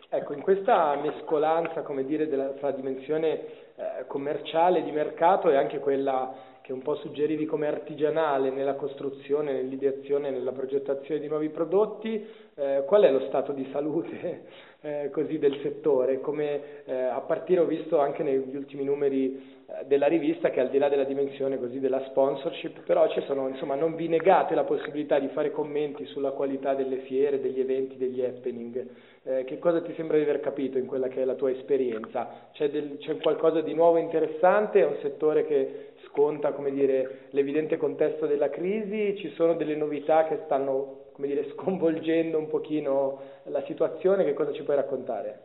Ecco, 0.09 0.35
in 0.35 0.41
questa 0.41 0.95
mescolanza, 0.97 1.83
come 1.83 2.05
dire, 2.05 2.29
della, 2.29 2.51
tra 2.51 2.71
dimensione 2.71 3.31
eh, 3.75 4.07
commerciale 4.07 4.85
di 4.85 4.93
mercato 4.93 5.51
e 5.51 5.57
anche 5.57 5.81
quella 5.81 6.55
che 6.67 6.73
un 6.73 6.83
po' 6.83 6.97
suggerivi 6.97 7.45
come 7.45 7.69
artigianale 7.69 8.51
nella 8.51 8.75
costruzione, 8.75 9.53
nell'ideazione, 9.53 10.31
nella 10.31 10.51
progettazione 10.51 11.21
di 11.21 11.29
nuovi 11.29 11.49
prodotti, 11.49 12.27
eh, 12.55 12.83
qual 12.87 13.03
è 13.03 13.11
lo 13.11 13.27
stato 13.29 13.53
di 13.53 13.69
salute 13.71 14.47
eh, 14.87 15.11
così 15.11 15.39
del 15.39 15.59
settore? 15.63 16.21
Come, 16.21 16.85
eh, 16.85 16.95
a 16.95 17.21
partire 17.21 17.61
ho 17.61 17.67
visto 17.67 17.99
anche 17.99 18.23
negli 18.23 18.55
ultimi 18.55 18.85
numeri 18.85 19.35
eh, 19.67 19.85
della 19.87 20.07
rivista 20.07 20.51
che 20.51 20.61
al 20.61 20.71
di 20.71 20.79
là 20.79 20.89
della 20.89 21.05
dimensione 21.05 21.59
così 21.59 21.81
della 21.81 22.05
sponsorship, 22.07 22.85
però 22.85 23.09
ci 23.11 23.21
sono, 23.23 23.49
insomma, 23.49 23.75
non 23.75 23.97
vi 23.97 24.07
negate 24.07 24.55
la 24.55 24.63
possibilità 24.63 25.19
di 25.19 25.27
fare 25.29 25.51
commenti 25.51 26.07
sulla 26.07 26.31
qualità 26.31 26.75
delle 26.75 26.99
fiere, 26.99 27.41
degli 27.41 27.59
eventi, 27.59 27.97
degli 27.97 28.23
happening. 28.23 28.87
Eh, 29.25 29.45
che 29.45 29.59
cosa 29.59 29.83
ti 29.83 29.93
sembra 29.95 30.19
di 30.19 30.23
aver 30.23 30.39
capito 30.39 30.79
in 30.79 30.87
quella 30.87 31.09
che 31.09 31.23
è 31.23 31.25
la 31.25 31.35
tua 31.35 31.51
esperienza? 31.51 32.49
C'è, 32.53 32.71
del, 32.71 32.99
c'è 32.99 33.17
qualcosa 33.17 33.61
di 33.63 33.75
nuovo 33.75 33.97
interessante? 33.97 34.81
È 34.81 34.87
un 34.87 34.99
settore 35.03 35.47
che 35.47 35.95
sconta 36.07 36.55
dire, 36.71 37.23
l'evidente 37.31 37.77
contesto 37.77 38.27
della 38.27 38.51
crisi? 38.51 39.17
Ci 39.17 39.31
sono 39.31 39.55
delle 39.55 39.75
novità 39.75 40.27
che 40.29 40.43
stanno 40.45 41.06
come 41.17 41.29
dire, 41.29 41.49
sconvolgendo 41.57 42.39
un 42.39 42.49
pochino 42.49 43.21
la 43.45 43.65
situazione? 43.65 44.25
Che 44.25 44.35
cosa 44.35 44.53
ci 44.53 44.63
puoi 44.63 44.77
raccontare? 44.77 45.41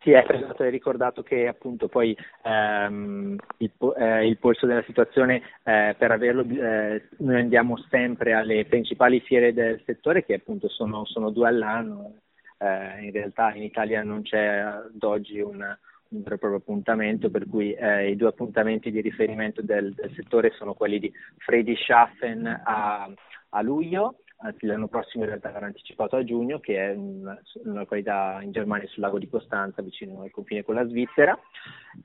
Sì, 0.00 0.10
è 0.10 0.24
hai 0.26 0.70
ricordato 0.70 1.22
che 1.22 1.46
appunto 1.46 1.86
poi 1.86 2.16
ehm, 2.42 3.36
il, 3.58 3.70
eh, 3.96 4.26
il, 4.26 4.36
polso 4.36 4.66
della 4.66 4.82
situazione 4.82 5.42
eh, 5.62 5.94
per 5.96 6.10
averlo 6.10 6.42
eh, 6.42 7.08
noi 7.18 7.38
andiamo 7.38 7.76
sempre 7.88 8.32
alle 8.32 8.64
principali 8.64 9.20
fiere 9.20 9.52
del 9.52 9.80
settore 9.86 10.24
che 10.24 10.34
appunto 10.34 10.68
sono, 10.68 11.04
sono 11.04 11.30
due 11.30 11.46
all'anno, 11.46 12.14
eh, 12.58 13.04
in 13.04 13.12
realtà 13.12 13.54
in 13.54 13.62
Italia 13.62 14.02
non 14.02 14.22
c'è 14.22 14.44
ad 14.44 15.00
oggi 15.04 15.38
un, 15.38 15.60
un 15.60 16.22
vero 16.22 16.34
e 16.34 16.38
proprio 16.38 16.58
appuntamento, 16.58 17.30
per 17.30 17.46
cui 17.48 17.72
eh, 17.72 18.10
i 18.10 18.16
due 18.16 18.30
appuntamenti 18.30 18.90
di 18.90 19.00
riferimento 19.00 19.62
del, 19.62 19.94
del 19.94 20.12
settore 20.16 20.50
sono 20.56 20.74
quelli 20.74 20.98
di 20.98 21.12
Friedrichshafen 21.38 22.62
a, 22.64 23.08
a 23.50 23.62
luglio, 23.62 24.16
anzi 24.42 24.66
l'anno 24.66 24.88
prossimo 24.88 25.24
in 25.24 25.30
realtà 25.30 25.50
verrà 25.50 25.66
anticipato 25.66 26.16
a 26.16 26.24
giugno, 26.24 26.60
che 26.60 26.76
è 26.76 26.94
una, 26.94 27.40
una 27.64 27.80
località 27.80 28.38
in 28.42 28.52
Germania 28.52 28.88
sul 28.88 29.02
lago 29.02 29.18
di 29.18 29.28
Costanza, 29.28 29.82
vicino 29.82 30.22
al 30.22 30.30
confine 30.30 30.62
con 30.62 30.74
la 30.74 30.86
Svizzera, 30.86 31.38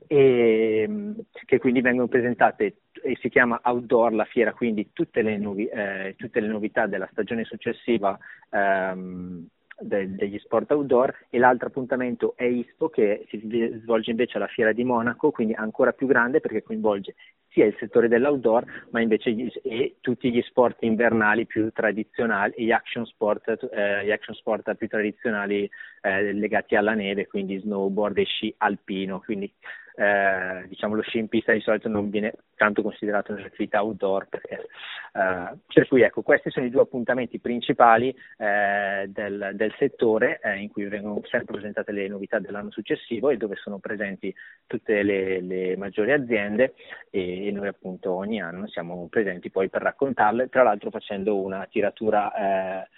e 0.06 1.14
che 1.44 1.58
quindi 1.58 1.80
vengono 1.80 2.08
presentate 2.08 2.82
e 3.02 3.16
si 3.20 3.28
chiama 3.28 3.60
Outdoor 3.62 4.12
la 4.12 4.24
fiera, 4.24 4.52
quindi 4.52 4.90
tutte 4.92 5.22
le, 5.22 5.36
novi, 5.36 5.66
eh, 5.66 6.14
tutte 6.16 6.40
le 6.40 6.48
novità 6.48 6.86
della 6.86 7.08
stagione 7.10 7.44
successiva 7.44 8.18
ehm, 8.50 9.46
de, 9.80 10.14
degli 10.14 10.38
sport 10.38 10.70
outdoor 10.70 11.14
e 11.30 11.38
l'altro 11.38 11.68
appuntamento 11.68 12.34
è 12.36 12.44
ISPO 12.44 12.88
che 12.88 13.26
si 13.28 13.40
svolge 13.82 14.10
invece 14.10 14.36
alla 14.36 14.46
Fiera 14.46 14.72
di 14.72 14.84
Monaco, 14.84 15.30
quindi 15.30 15.54
ancora 15.54 15.92
più 15.92 16.06
grande 16.06 16.40
perché 16.40 16.62
coinvolge 16.62 17.14
sia 17.50 17.64
il 17.64 17.76
settore 17.78 18.08
dell'outdoor 18.08 18.64
ma 18.90 19.00
invece 19.00 19.32
gli, 19.32 19.50
e 19.62 19.96
tutti 20.00 20.30
gli 20.30 20.42
sport 20.42 20.82
invernali 20.82 21.46
più 21.46 21.70
tradizionali 21.72 22.54
e 22.54 22.64
gli 22.64 22.72
action 22.72 23.06
sport, 23.06 23.68
eh, 23.72 24.04
gli 24.04 24.10
action 24.10 24.34
sport 24.34 24.74
più 24.74 24.88
tradizionali 24.88 25.68
eh, 26.02 26.32
legati 26.32 26.76
alla 26.76 26.94
neve, 26.94 27.26
quindi 27.26 27.58
snowboard 27.58 28.18
e 28.18 28.24
sci 28.24 28.54
alpino, 28.58 29.20
quindi 29.20 29.52
eh, 29.98 30.64
diciamo 30.68 30.94
lo 30.94 31.02
sci 31.02 31.18
in 31.18 31.28
pista 31.28 31.52
di 31.52 31.60
solito 31.60 31.88
non 31.88 32.08
viene 32.08 32.32
tanto 32.54 32.82
considerato 32.82 33.32
un'attività 33.32 33.82
outdoor 33.82 34.28
perché, 34.28 34.66
eh, 35.12 35.56
per 35.66 35.88
cui 35.88 36.02
ecco 36.02 36.22
questi 36.22 36.50
sono 36.50 36.66
i 36.66 36.70
due 36.70 36.82
appuntamenti 36.82 37.40
principali 37.40 38.14
eh, 38.36 39.06
del, 39.08 39.50
del, 39.54 39.74
settore 39.76 40.40
eh, 40.40 40.58
in 40.58 40.70
cui 40.70 40.84
vengono 40.84 41.20
sempre 41.24 41.54
presentate 41.54 41.90
le 41.90 42.06
novità 42.06 42.38
dell'anno 42.38 42.70
successivo 42.70 43.30
e 43.30 43.36
dove 43.36 43.56
sono 43.56 43.78
presenti 43.78 44.32
tutte 44.66 45.02
le, 45.02 45.40
le 45.40 45.76
maggiori 45.76 46.12
aziende 46.12 46.74
e, 47.10 47.48
e, 47.48 47.50
noi 47.50 47.66
appunto 47.66 48.12
ogni 48.12 48.40
anno 48.40 48.68
siamo 48.68 49.08
presenti 49.10 49.50
poi 49.50 49.68
per 49.68 49.82
raccontarle 49.82 50.48
tra 50.48 50.62
l'altro 50.62 50.90
facendo 50.90 51.40
una 51.40 51.66
tiratura 51.68 52.82
eh, 52.82 52.88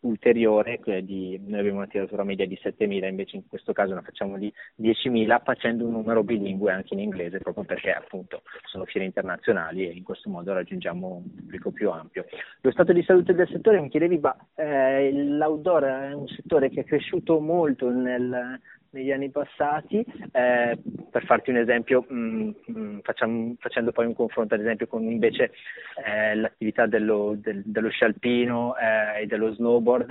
ulteriore, 0.00 0.80
di, 1.02 1.40
noi 1.46 1.60
abbiamo 1.60 1.78
una 1.78 1.86
tiratura 1.86 2.24
media 2.24 2.46
di 2.46 2.58
7.000, 2.62 3.08
invece 3.08 3.36
in 3.36 3.48
questo 3.48 3.72
caso 3.72 3.94
la 3.94 4.02
facciamo 4.02 4.38
di 4.38 4.52
10.000 4.80 5.40
facendo 5.42 5.84
un 5.84 5.92
numero 5.92 6.22
bilingue 6.22 6.72
anche 6.72 6.94
in 6.94 7.00
inglese 7.00 7.38
proprio 7.38 7.64
perché 7.64 7.92
appunto 7.92 8.42
sono 8.64 8.84
fiere 8.84 9.06
internazionali 9.06 9.88
e 9.88 9.92
in 9.92 10.02
questo 10.02 10.30
modo 10.30 10.52
raggiungiamo 10.52 11.08
un 11.08 11.34
pubblico 11.34 11.70
più 11.70 11.90
ampio. 11.90 12.26
Lo 12.60 12.70
stato 12.70 12.92
di 12.92 13.02
salute 13.02 13.34
del 13.34 13.48
settore, 13.48 13.80
mi 13.80 13.88
chiedevi, 13.88 14.18
ma 14.18 14.36
eh, 14.54 15.12
l'outdoor 15.12 15.82
è 15.84 16.12
un 16.12 16.28
settore 16.28 16.70
che 16.70 16.80
è 16.80 16.84
cresciuto 16.84 17.40
molto 17.40 17.90
nel, 17.90 18.60
negli 18.96 19.12
anni 19.12 19.30
passati. 19.30 20.04
Eh, 20.32 20.78
per 21.10 21.24
farti 21.24 21.50
un 21.50 21.58
esempio, 21.58 22.04
mh, 22.08 22.14
mm, 22.14 22.50
mh, 22.66 22.78
mm, 22.78 22.98
facciamo, 23.00 23.54
facendo 23.58 23.92
poi 23.92 24.06
un 24.06 24.14
confronto 24.14 24.54
ad 24.54 24.60
esempio 24.60 24.86
con 24.86 25.04
invece 25.04 25.52
eh, 26.04 26.34
l'attività 26.34 26.86
dello, 26.86 27.34
del, 27.36 27.62
dello 27.64 27.90
sci 27.90 28.04
alpino 28.04 28.74
eh, 28.76 29.22
e 29.22 29.26
dello 29.26 29.52
snowboard, 29.52 30.10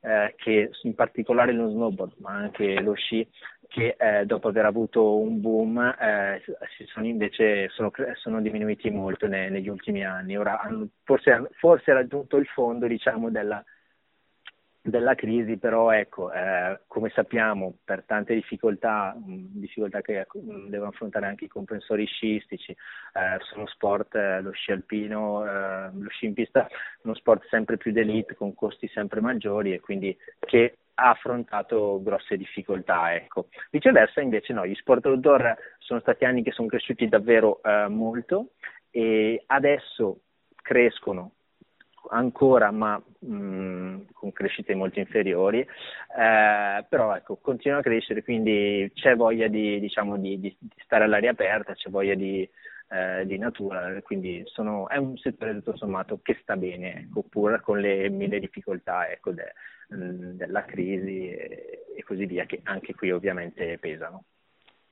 eh, 0.00 0.34
che 0.36 0.70
in 0.82 0.94
particolare 0.94 1.52
lo 1.52 1.70
snowboard, 1.70 2.12
ma 2.18 2.34
anche 2.34 2.80
lo 2.80 2.94
sci, 2.94 3.26
che 3.66 3.96
eh, 3.98 4.24
dopo 4.24 4.48
aver 4.48 4.64
avuto 4.64 5.18
un 5.18 5.40
boom 5.40 5.78
eh, 5.78 6.42
sono 6.86 7.06
invece 7.06 7.68
sono, 7.68 7.90
sono 8.14 8.40
diminuiti 8.40 8.90
molto 8.90 9.26
ne, 9.26 9.48
negli 9.50 9.68
ultimi 9.68 10.04
anni. 10.04 10.36
Ora 10.36 10.60
hanno 10.60 10.88
forse, 11.04 11.48
forse 11.58 11.92
raggiunto 11.92 12.36
il 12.36 12.46
fondo 12.46 12.86
diciamo, 12.86 13.30
della, 13.30 13.62
della 14.88 15.14
crisi, 15.14 15.56
però 15.56 15.90
ecco, 15.90 16.32
eh, 16.32 16.80
come 16.86 17.10
sappiamo, 17.10 17.76
per 17.84 18.04
tante 18.04 18.34
difficoltà, 18.34 19.14
mh, 19.14 19.58
difficoltà 19.58 20.00
che 20.00 20.26
mh, 20.32 20.68
devono 20.68 20.90
affrontare 20.90 21.26
anche 21.26 21.44
i 21.44 21.48
comprensori 21.48 22.04
sciistici, 22.06 22.72
eh, 22.72 23.38
sono 23.50 23.66
sport, 23.66 24.14
eh, 24.14 24.40
lo 24.40 24.52
sci 24.52 24.72
alpino, 24.72 25.44
eh, 25.44 25.90
lo 25.92 26.08
sci 26.08 26.26
in 26.26 26.34
pista, 26.34 26.68
uno 27.02 27.14
sport 27.14 27.46
sempre 27.48 27.76
più 27.76 27.92
d'elite 27.92 28.34
con 28.34 28.54
costi 28.54 28.88
sempre 28.88 29.20
maggiori 29.20 29.72
e 29.72 29.80
quindi 29.80 30.16
che 30.40 30.76
ha 30.94 31.10
affrontato 31.10 32.02
grosse 32.02 32.36
difficoltà. 32.36 33.14
Ecco. 33.14 33.48
Viceversa 33.70 34.20
invece 34.20 34.52
no, 34.52 34.66
gli 34.66 34.74
sport 34.74 35.06
outdoor 35.06 35.56
sono 35.78 36.00
stati 36.00 36.24
anni 36.24 36.42
che 36.42 36.52
sono 36.52 36.68
cresciuti 36.68 37.08
davvero 37.08 37.60
eh, 37.62 37.88
molto 37.88 38.50
e 38.90 39.42
adesso 39.46 40.20
crescono 40.60 41.32
ancora 42.10 42.70
ma 42.70 43.00
mh, 43.20 44.12
con 44.12 44.32
crescite 44.32 44.74
molto 44.74 44.98
inferiori, 44.98 45.60
eh, 45.60 46.84
però 46.88 47.14
ecco, 47.16 47.36
continua 47.36 47.78
a 47.78 47.82
crescere, 47.82 48.22
quindi 48.22 48.90
c'è 48.94 49.16
voglia 49.16 49.48
di, 49.48 49.78
diciamo, 49.80 50.16
di, 50.16 50.38
di, 50.40 50.56
di 50.58 50.68
stare 50.84 51.04
all'aria 51.04 51.30
aperta, 51.30 51.74
c'è 51.74 51.90
voglia 51.90 52.14
di, 52.14 52.48
eh, 52.90 53.26
di 53.26 53.38
natura, 53.38 54.00
quindi 54.02 54.42
sono, 54.46 54.88
è 54.88 54.96
un 54.96 55.16
settore 55.18 55.54
tutto 55.54 55.76
sommato 55.76 56.20
che 56.22 56.38
sta 56.42 56.56
bene, 56.56 57.00
ecco, 57.00 57.22
pur 57.28 57.60
con 57.60 57.80
le 57.80 58.08
mille 58.08 58.38
difficoltà 58.40 59.08
ecco, 59.10 59.32
de, 59.32 59.52
mm, 59.94 60.32
della 60.36 60.64
crisi 60.64 61.28
e, 61.30 61.84
e, 61.96 62.02
così 62.04 62.26
via, 62.26 62.46
che 62.46 62.60
anche 62.64 62.94
qui 62.94 63.10
ovviamente 63.10 63.78
pesano. 63.78 64.24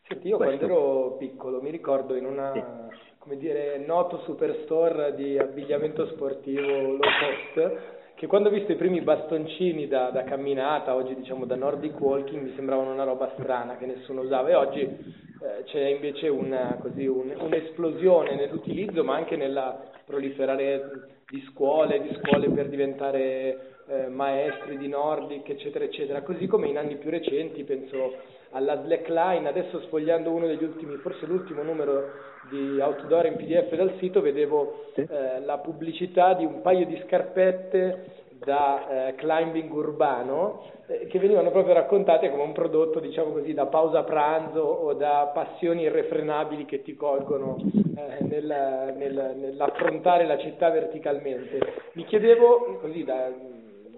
Senti, 0.09 0.29
io 0.29 0.37
Questo... 0.37 0.57
quando 0.57 0.75
ero 0.75 1.17
piccolo 1.17 1.61
mi 1.61 1.71
ricordo 1.71 2.15
in 2.15 2.27
una... 2.27 2.53
Sì. 2.53 2.97
come 3.19 3.37
dire, 3.39 3.79
noto 3.79 4.19
superstore 4.19 5.15
di 5.17 5.37
abbigliamento 5.37 6.07
sportivo 6.07 6.61
low 6.61 6.99
cost, 6.99 7.79
che 8.15 8.27
quando 8.29 8.49
ho 8.49 8.53
visto 8.53 8.71
i 8.71 8.77
primi 8.77 9.01
bastoncini 9.01 9.89
da, 9.89 10.11
da, 10.11 10.23
camminata, 10.23 10.95
oggi 10.95 11.17
diciamo 11.17 11.45
da 11.45 11.57
Nordic 11.57 12.01
Walking, 12.01 12.41
mi 12.41 12.53
sembravano 12.55 12.93
una 12.93 13.03
roba 13.03 13.33
strana 13.37 13.77
che 13.77 13.87
nessuno 13.87 14.21
usava. 14.21 14.49
E 14.49 14.55
oggi 14.55 14.81
eh, 14.81 15.65
c'è 15.65 15.87
invece 15.89 16.29
una, 16.29 16.79
così, 16.81 17.05
un, 17.07 17.35
un'esplosione 17.37 18.37
nell'utilizzo 18.37 19.03
ma 19.03 19.17
anche 19.17 19.35
nella 19.35 19.91
proliferare 20.05 21.19
di 21.29 21.45
scuole, 21.51 22.01
di 22.01 22.17
scuole 22.23 22.49
per 22.51 22.69
diventare 22.69 23.76
eh, 23.89 24.09
maestri 24.09 24.77
di 24.79 24.89
Nordic, 24.89 25.49
eccetera, 25.49 25.85
eccetera, 25.85 26.23
così 26.23 26.47
come 26.47 26.69
in 26.69 26.79
anni 26.79 26.97
più 26.97 27.11
recenti, 27.11 27.65
penso 27.65 28.15
alla 28.51 28.83
slackline, 28.83 29.49
adesso 29.49 29.81
sfogliando 29.83 30.31
uno 30.31 30.47
degli 30.47 30.65
ultimi, 30.65 30.97
forse 30.97 31.27
l'ultimo 31.27 31.63
numero 31.63 32.11
di 32.51 32.79
outdoor 32.81 33.27
in 33.27 33.37
PDF 33.37 33.75
dal 33.75 33.95
sito, 33.99 34.21
vedevo 34.21 34.87
eh, 34.95 35.41
la 35.45 35.59
pubblicità 35.59 36.35
di 36.35 36.45
un 36.45 36.63
paio 36.63 36.87
di 36.87 37.01
scarpette 37.07 38.25
da 38.39 39.09
eh, 39.09 39.15
climbing 39.15 39.73
urbano 39.73 40.63
eh, 40.87 41.07
che 41.07 41.19
venivano 41.19 41.51
proprio 41.51 41.75
raccontate 41.75 42.31
come 42.31 42.43
un 42.43 42.53
prodotto, 42.53 43.01
diciamo 43.01 43.33
così, 43.33 43.55
da 43.55 43.67
pausa 43.67 44.03
pranzo 44.05 44.61
o 44.61 44.93
da 44.95 45.31
passioni 45.33 45.83
irrefrenabili 45.83 46.65
che 46.65 46.83
ti 46.83 46.95
colgono 46.95 47.57
eh, 47.59 48.25
nel, 48.25 48.95
nel, 48.97 49.35
nell'affrontare 49.37 50.27
la 50.27 50.39
città 50.39 50.71
verticalmente. 50.71 51.59
Mi 51.93 52.05
chiedevo, 52.05 52.79
così, 52.81 53.05
da, 53.05 53.31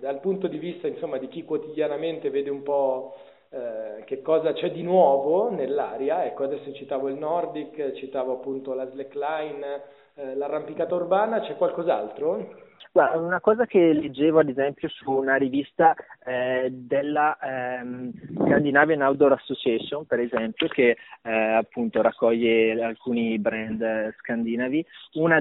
dal 0.00 0.20
punto 0.20 0.46
di 0.46 0.58
vista 0.58 0.86
insomma, 0.86 1.18
di 1.18 1.28
chi 1.28 1.44
quotidianamente 1.44 2.30
vede 2.30 2.50
un 2.50 2.62
po' 2.62 3.14
Eh, 3.50 4.04
che 4.04 4.20
cosa 4.20 4.52
c'è 4.52 4.70
di 4.70 4.82
nuovo 4.82 5.48
nell'aria. 5.48 6.22
Ecco, 6.26 6.44
adesso 6.44 6.70
citavo 6.74 7.08
il 7.08 7.16
Nordic, 7.16 7.92
citavo 7.92 8.34
appunto 8.34 8.74
la 8.74 8.86
slackline, 8.90 9.82
eh, 10.16 10.34
l'arrampicata 10.34 10.94
urbana, 10.94 11.40
c'è 11.40 11.56
qualcos'altro? 11.56 12.67
Una 12.92 13.40
cosa 13.40 13.66
che 13.66 13.92
leggevo 13.92 14.40
ad 14.40 14.48
esempio 14.48 14.88
su 14.88 15.10
una 15.10 15.36
rivista 15.36 15.94
eh, 16.24 16.68
della 16.70 17.38
ehm, 17.38 18.10
Scandinavian 18.34 19.02
Outdoor 19.02 19.32
Association, 19.32 20.04
per 20.04 20.20
esempio, 20.20 20.66
che 20.68 20.96
eh, 21.22 21.30
appunto 21.30 22.02
raccoglie 22.02 22.82
alcuni 22.82 23.38
brand 23.38 24.14
scandinavi, 24.18 24.84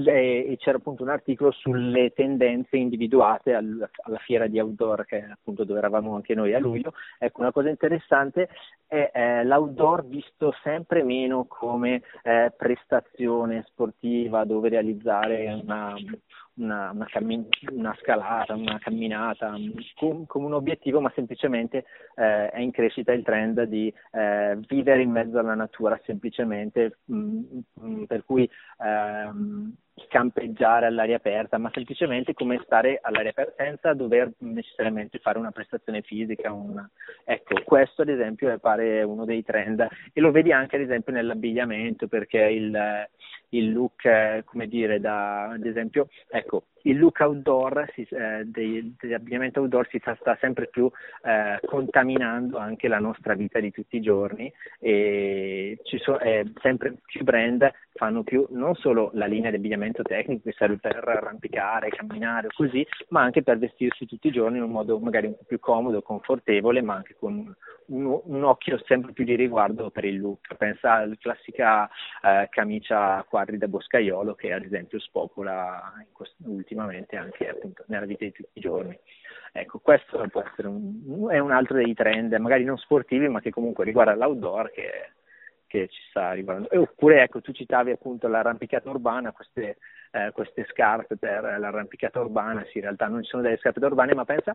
de- 0.01 0.39
e 0.45 0.57
c'era 0.57 0.77
appunto 0.77 1.03
un 1.03 1.09
articolo 1.09 1.51
sulle 1.51 2.11
tendenze 2.13 2.77
individuate 2.77 3.53
al- 3.53 3.89
alla 4.03 4.19
fiera 4.19 4.47
di 4.47 4.59
outdoor, 4.59 5.05
che 5.05 5.25
appunto 5.27 5.63
dove 5.63 5.79
eravamo 5.79 6.15
anche 6.15 6.35
noi 6.35 6.53
a 6.53 6.59
luglio. 6.59 6.93
Ecco, 7.17 7.41
una 7.41 7.51
cosa 7.51 7.69
interessante 7.69 8.49
è 8.85 9.11
eh, 9.13 9.43
l'outdoor 9.43 10.05
visto 10.05 10.53
sempre 10.63 11.03
meno 11.03 11.45
come 11.45 12.03
eh, 12.23 12.53
prestazione 12.55 13.63
sportiva 13.67 14.45
dove 14.45 14.69
realizzare 14.69 15.59
una 15.63 15.95
una, 16.57 16.91
una, 16.91 17.05
cammin- 17.05 17.47
una 17.71 17.95
scalata, 18.01 18.53
una 18.53 18.79
camminata 18.79 19.55
com- 19.95 20.25
come 20.25 20.45
un 20.45 20.53
obiettivo, 20.53 21.01
ma 21.01 21.11
semplicemente 21.15 21.85
eh, 22.15 22.49
è 22.49 22.59
in 22.59 22.71
crescita 22.71 23.11
il 23.11 23.23
trend 23.23 23.63
di 23.63 23.93
eh, 24.11 24.57
vivere 24.67 25.01
in 25.01 25.11
mezzo 25.11 25.39
alla 25.39 25.55
natura, 25.55 25.99
semplicemente 26.05 26.99
mh, 27.05 27.15
mm, 27.15 27.39
mh, 27.73 27.87
mm, 27.87 28.03
per 28.03 28.23
cui 28.25 28.49
ehm, 28.79 29.73
campeggiare 30.07 30.85
all'aria 30.85 31.17
aperta, 31.17 31.57
ma 31.57 31.69
semplicemente 31.73 32.33
come 32.33 32.59
stare 32.63 32.99
all'aria 33.01 33.31
aperta 33.31 33.63
senza 33.63 33.93
dover 33.93 34.31
necessariamente 34.39 35.19
fare 35.19 35.37
una 35.37 35.51
prestazione 35.51 36.01
fisica. 36.01 36.51
Una... 36.51 36.89
Ecco, 37.23 37.61
questo 37.63 38.01
ad 38.01 38.09
esempio 38.09 38.57
pare 38.59 39.03
uno 39.03 39.25
dei 39.25 39.43
trend 39.43 39.85
e 40.13 40.21
lo 40.21 40.31
vedi 40.31 40.51
anche 40.51 40.75
ad 40.75 40.81
esempio 40.81 41.13
nell'abbigliamento 41.13 42.07
perché 42.07 42.39
il, 42.39 43.07
il 43.49 43.71
look, 43.71 44.43
come 44.45 44.67
dire, 44.67 44.99
da, 44.99 45.49
ad 45.49 45.65
esempio, 45.65 46.09
ecco, 46.29 46.63
il 46.83 46.97
look 46.97 47.19
outdoor, 47.19 47.89
si, 47.93 48.07
eh, 48.09 48.43
dell'abbigliamento 48.45 49.61
outdoor 49.61 49.87
si 49.89 49.99
sta, 49.99 50.15
sta 50.19 50.37
sempre 50.39 50.67
più 50.67 50.89
eh, 51.23 51.59
contaminando 51.65 52.57
anche 52.57 52.87
la 52.87 52.99
nostra 52.99 53.33
vita 53.33 53.59
di 53.59 53.71
tutti 53.71 53.97
i 53.97 54.01
giorni 54.01 54.51
e 54.79 55.79
ci 55.83 55.97
so, 55.99 56.19
eh, 56.19 56.45
sempre 56.61 56.95
più 57.05 57.23
brand 57.23 57.69
fanno 57.93 58.23
più 58.23 58.45
non 58.51 58.75
solo 58.75 59.11
la 59.13 59.25
linea 59.25 59.49
di 59.49 59.57
abbigliamento 59.57 59.96
tecnico 60.03 60.43
che 60.43 60.55
serve 60.57 60.77
per 60.77 61.07
arrampicare, 61.07 61.89
camminare 61.89 62.47
o 62.47 62.51
così, 62.55 62.85
ma 63.09 63.21
anche 63.21 63.43
per 63.43 63.57
vestirsi 63.57 64.05
tutti 64.05 64.27
i 64.27 64.31
giorni 64.31 64.57
in 64.57 64.63
un 64.63 64.71
modo 64.71 64.99
magari 64.99 65.27
un 65.27 65.35
po' 65.35 65.43
più 65.45 65.59
comodo, 65.59 66.01
confortevole, 66.01 66.81
ma 66.81 66.95
anche 66.95 67.15
con 67.17 67.55
un, 67.87 68.21
un 68.23 68.43
occhio 68.43 68.81
sempre 68.85 69.13
più 69.13 69.23
di 69.23 69.35
riguardo 69.35 69.89
per 69.89 70.05
il 70.05 70.19
look. 70.19 70.55
Pensa 70.55 70.93
alla 70.93 71.15
classica 71.19 71.89
eh, 72.21 72.47
camicia 72.49 73.17
a 73.17 73.23
quadri 73.23 73.57
da 73.57 73.67
boscaiolo 73.67 74.35
che 74.35 74.53
ad 74.53 74.63
esempio 74.63 74.99
spopola 74.99 75.93
questo, 76.11 76.35
ultimamente 76.45 77.15
anche 77.15 77.49
appunto, 77.49 77.83
nella 77.87 78.05
vita 78.05 78.25
di 78.25 78.31
tutti 78.31 78.49
i 78.53 78.61
giorni. 78.61 78.97
Ecco, 79.51 79.79
questo 79.79 80.25
può 80.29 80.41
essere 80.41 80.67
un, 80.67 81.27
è 81.29 81.39
un 81.39 81.51
altro 81.51 81.77
dei 81.77 81.93
trend, 81.93 82.33
magari 82.33 82.63
non 82.63 82.77
sportivi, 82.77 83.27
ma 83.27 83.39
che 83.39 83.49
comunque 83.49 83.85
riguarda 83.85 84.15
l'outdoor 84.15 84.71
che, 84.71 85.13
che 85.67 85.87
ci 85.89 86.01
sta 86.09 86.27
arrivando. 86.27 86.67
Oppure 86.71 87.21
ecco, 87.21 87.41
tu 87.41 87.51
citavi 87.51 87.91
appunto 87.91 88.27
l'arrampicata 88.27 88.89
urbana, 88.89 89.31
queste 89.31 89.77
eh, 90.11 90.31
queste 90.31 90.65
scarpe 90.69 91.17
per 91.17 91.57
l'arrampicata 91.59 92.19
urbana, 92.19 92.63
sì, 92.69 92.77
in 92.77 92.83
realtà 92.83 93.07
non 93.07 93.23
ci 93.23 93.29
sono 93.29 93.41
delle 93.41 93.57
scarpe 93.57 93.83
urbane, 93.83 94.13
ma 94.13 94.23
pensa, 94.23 94.53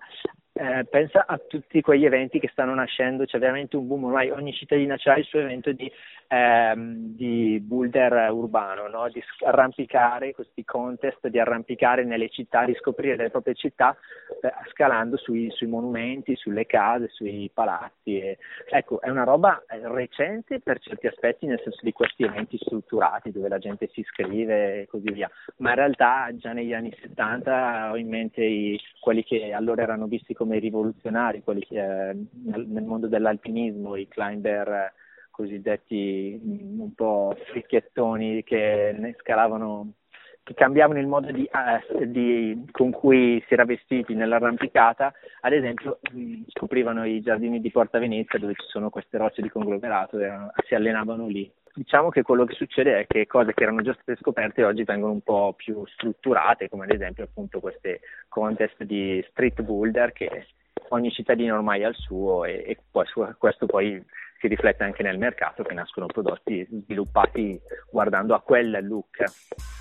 eh, 0.53 0.85
pensa, 0.88 1.27
a 1.27 1.38
tutti 1.38 1.81
quegli 1.81 2.05
eventi 2.05 2.38
che 2.38 2.49
stanno 2.53 2.75
nascendo, 2.75 3.25
c'è 3.25 3.38
veramente 3.38 3.77
un 3.77 3.87
boom, 3.87 4.05
ormai 4.05 4.31
ogni 4.31 4.53
cittadina 4.53 4.97
ha 5.03 5.17
il 5.17 5.25
suo 5.25 5.41
evento 5.41 5.73
di, 5.73 5.91
ehm, 6.29 7.15
di 7.15 7.61
boulder 7.61 8.31
urbano, 8.31 8.88
no? 8.88 9.09
di 9.09 9.23
arrampicare, 9.45 10.35
questi 10.35 10.65
contest 10.65 11.27
di 11.29 11.38
arrampicare 11.38 12.05
nelle 12.05 12.29
città, 12.29 12.65
di 12.65 12.75
scoprire 12.75 13.17
le 13.17 13.31
proprie 13.31 13.55
città 13.55 13.97
eh, 14.41 14.53
scalando 14.71 15.17
sui, 15.17 15.51
sui, 15.51 15.67
monumenti, 15.67 16.37
sulle 16.37 16.67
case, 16.67 17.09
sui 17.09 17.51
palazzi. 17.53 18.19
E, 18.19 18.38
ecco, 18.71 19.01
è 19.01 19.11
una 19.11 19.25
roba 19.25 19.62
eh, 19.69 19.81
recente 19.83 20.61
per 20.61 20.79
certi 20.79 21.03
certi 21.03 21.07
aspetti, 21.07 21.47
nel 21.47 21.61
senso 21.62 21.81
di 21.83 21.93
questi 21.93 22.23
eventi 22.23 22.59
strutturati 22.59 23.33
dove 23.33 23.49
la 23.49 23.59
gente 23.59 23.88
si 23.93 24.01
iscrive 24.01 24.83
e 24.83 24.87
così 24.87 25.11
via, 25.11 25.31
ma 25.59 25.70
in 25.70 25.76
realtà 25.76 26.28
già 26.37 26.52
negli 26.52 26.72
anni 26.72 26.94
70 27.00 27.90
ho 27.92 27.96
in 27.96 28.09
mente 28.09 28.44
i, 28.44 28.81
quelli 29.00 29.24
che 29.24 29.52
allora 29.52 29.83
erano 29.83 30.07
visti 30.07 30.35
come 30.35 30.59
rivoluzionari, 30.59 31.42
quelli 31.42 31.64
che, 31.64 31.78
eh, 31.78 32.16
nel, 32.44 32.66
nel, 32.66 32.85
mondo 32.85 33.09
dell'alpinismo, 33.09 33.96
i 33.96 34.09
climber 34.09 34.92
cosiddetti 35.31 36.40
mm, 36.42 36.81
un 36.81 36.94
po' 36.94 37.37
fricchettoni 37.50 38.42
che 38.44 39.14
scalavano 39.20 39.94
che 40.44 40.55
cambiavano 40.55 40.98
il 40.98 41.07
modo 41.07 41.31
di, 41.31 41.44
eh, 41.44 42.09
di, 42.09 42.64
con 42.72 42.90
cui 42.90 43.42
si 43.46 43.55
era 43.55 43.64
vestiti 43.64 44.14
nell'arrampicata, 44.14 45.12
ad 45.40 45.52
esempio 45.52 46.00
mh, 46.12 46.42
scoprivano 46.48 47.05
i 47.05 47.20
giardini 47.20 47.61
di 47.61 47.70
Porta 47.70 47.98
Venezia 47.98 48.38
dove 48.38 48.55
ci 48.55 48.66
sono 48.66 48.90
queste 48.90 49.18
rocce 49.18 49.40
di 49.40 49.48
conglomerato 49.48 50.18
e 50.18 50.31
si 50.66 50.74
allenavano 50.74 51.26
lì. 51.26 51.50
Diciamo 51.74 52.11
che 52.11 52.22
quello 52.22 52.44
che 52.44 52.54
succede 52.54 53.00
è 53.00 53.06
che 53.06 53.26
cose 53.26 53.54
che 53.54 53.62
erano 53.62 53.80
già 53.80 53.94
state 53.94 54.18
scoperte 54.20 54.62
oggi 54.62 54.85
vengono 54.85 55.12
un 55.12 55.22
po' 55.22 55.54
più 55.56 55.85
strutturate, 55.87 56.68
come 56.68 56.85
ad 56.85 56.92
esempio 56.92 57.24
appunto 57.24 57.61
queste 57.61 58.00
contest 58.28 58.82
di 58.85 59.24
street 59.30 59.62
boulder 59.62 60.12
che 60.12 60.46
ogni 60.90 61.11
cittadino 61.11 61.54
ormai 61.54 61.82
ha 61.85 61.88
il 61.88 61.94
suo 61.94 62.44
e, 62.44 62.62
e 62.66 62.78
poi 62.90 63.06
questo 63.38 63.66
poi 63.66 64.04
si 64.38 64.48
riflette 64.48 64.82
anche 64.82 65.02
nel 65.02 65.18
mercato 65.18 65.62
che 65.62 65.72
nascono 65.72 66.06
prodotti 66.06 66.66
sviluppati 66.85 67.61
guardando 67.90 68.35
a 68.35 68.40
quel 68.40 68.80
look. 68.82 69.24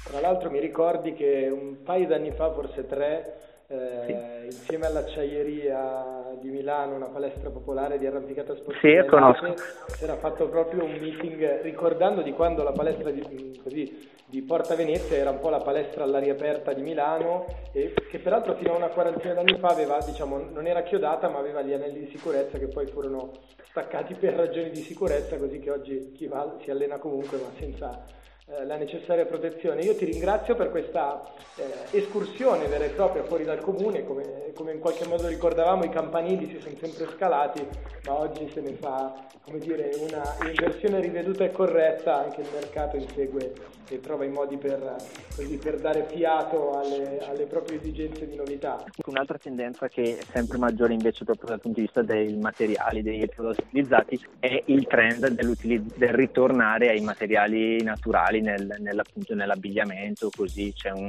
Tra 0.06 0.20
l'altro 0.22 0.52
mi 0.52 0.60
ricordi 0.60 1.14
che 1.14 1.50
un 1.52 1.82
paio 1.84 2.08
d'anni 2.08 2.32
fa, 2.32 2.52
forse 2.52 2.86
tre, 2.86 3.51
eh, 3.72 4.04
sì. 4.06 4.46
insieme 4.46 4.86
all'acciaieria 4.86 6.36
di 6.42 6.50
Milano, 6.50 6.96
una 6.96 7.06
palestra 7.06 7.50
popolare 7.50 7.98
di 7.98 8.06
arrampicata 8.06 8.54
sportiva, 8.56 9.04
sì, 9.04 9.08
conosco. 9.08 9.54
si 9.88 10.04
era 10.04 10.18
fatto 10.18 10.50
proprio 10.50 10.84
un 10.84 10.92
meeting 10.92 11.62
ricordando 11.62 12.22
di 12.22 12.34
quando 12.34 12.64
la 12.64 12.72
palestra 12.72 13.12
di, 13.12 13.60
così, 13.64 14.10
di 14.26 14.42
Porta 14.42 14.76
Venezia 14.76 15.16
era 15.16 15.30
un 15.30 15.40
po' 15.40 15.50
la 15.50 15.62
palestra 15.62 16.04
all'aria 16.04 16.34
aperta 16.34 16.74
di 16.74 16.82
Milano 16.82 17.46
e 17.72 17.94
che 18.10 18.20
peraltro 18.20 18.56
fino 18.56 18.74
a 18.74 18.78
una 18.78 18.90
quarantina 18.90 19.36
d'anni 19.36 19.58
fa 19.58 19.70
aveva, 19.70 19.98
diciamo, 20.06 20.38
non 20.52 20.68
era 20.68 20.84
chiodata 20.84 21.30
ma 21.30 21.40
aveva 21.40 21.62
gli 21.62 21.74
anelli 21.74 22.00
di 22.00 22.08
sicurezza 22.08 22.58
che 22.58 22.68
poi 22.68 22.88
furono 22.88 23.32
staccati 23.70 24.16
per 24.16 24.34
ragioni 24.34 24.70
di 24.70 24.82
sicurezza, 24.82 25.38
così 25.38 25.60
che 25.60 25.72
oggi 25.72 26.12
chi 26.12 26.28
va 26.28 26.58
si 26.62 26.72
allena 26.72 26.98
comunque 26.98 27.38
ma 27.38 27.50
senza 27.58 28.20
la 28.66 28.76
necessaria 28.76 29.26
protezione. 29.26 29.82
Io 29.82 29.96
ti 29.96 30.06
ringrazio 30.06 30.56
per 30.56 30.72
questa 30.72 31.22
eh, 31.56 31.98
escursione 31.98 32.68
vera 32.68 32.86
e 32.86 32.90
propria 32.90 33.24
fuori 33.24 33.44
dal 33.44 33.60
comune, 33.60 34.06
come, 34.06 34.52
come, 34.54 34.74
in 34.74 34.80
qualche 34.80 35.08
modo 35.08 35.28
ricordavamo 35.28 35.84
i 35.84 35.90
campanili 35.90 36.48
si 36.48 36.60
sono 36.60 36.76
sempre 36.80 37.08
scalati, 37.16 37.66
ma 38.06 38.20
oggi 38.20 38.50
se 38.54 38.62
ne 38.62 38.74
fa 38.74 39.14
dire, 39.60 39.92
una 40.00 40.36
inversione 40.48 41.00
riveduta 41.00 41.44
e 41.44 41.52
corretta, 41.52 42.24
anche 42.24 42.42
il 42.42 42.48
mercato 42.54 42.98
insegue 42.98 43.54
e 43.90 44.00
trova 44.00 44.24
i 44.24 44.30
modi 44.30 44.58
per, 44.58 44.96
così, 45.36 45.58
per 45.58 45.80
dare 45.80 46.06
fiato 46.10 46.80
alle, 46.80 47.20
alle, 47.28 47.46
proprie 47.46 47.78
esigenze 47.80 48.28
di 48.28 48.36
novità. 48.36 48.84
Un'altra 49.06 49.38
tendenza 49.38 49.90
che 49.90 50.18
è 50.18 50.24
sempre 50.32 50.58
maggiore 50.58 50.94
invece 50.94 51.26
proprio 51.26 51.50
dal 51.50 51.60
punto 51.60 51.80
di 51.80 51.86
vista 51.86 52.02
dei 52.02 52.38
materiali, 52.38 53.02
dei 53.02 53.28
prodotti 53.28 53.64
utilizzati, 53.68 54.20
è 54.40 54.64
il 54.68 54.88
trend 54.88 55.28
del 55.28 56.10
ritornare 56.10 56.90
ai 56.90 57.02
materiali 57.02 57.84
naturali 57.84 58.41
nel, 58.42 58.76
nell'abbigliamento, 58.80 60.30
così 60.36 60.74
c'è 60.74 60.92
un, 60.92 61.08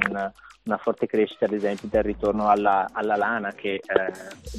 una 0.65 0.77
forte 0.77 1.07
crescita 1.07 1.45
ad 1.45 1.53
esempio 1.53 1.89
del 1.91 2.03
ritorno 2.03 2.47
alla, 2.47 2.89
alla 2.93 3.15
lana 3.15 3.51
che 3.51 3.73
eh, 3.73 4.11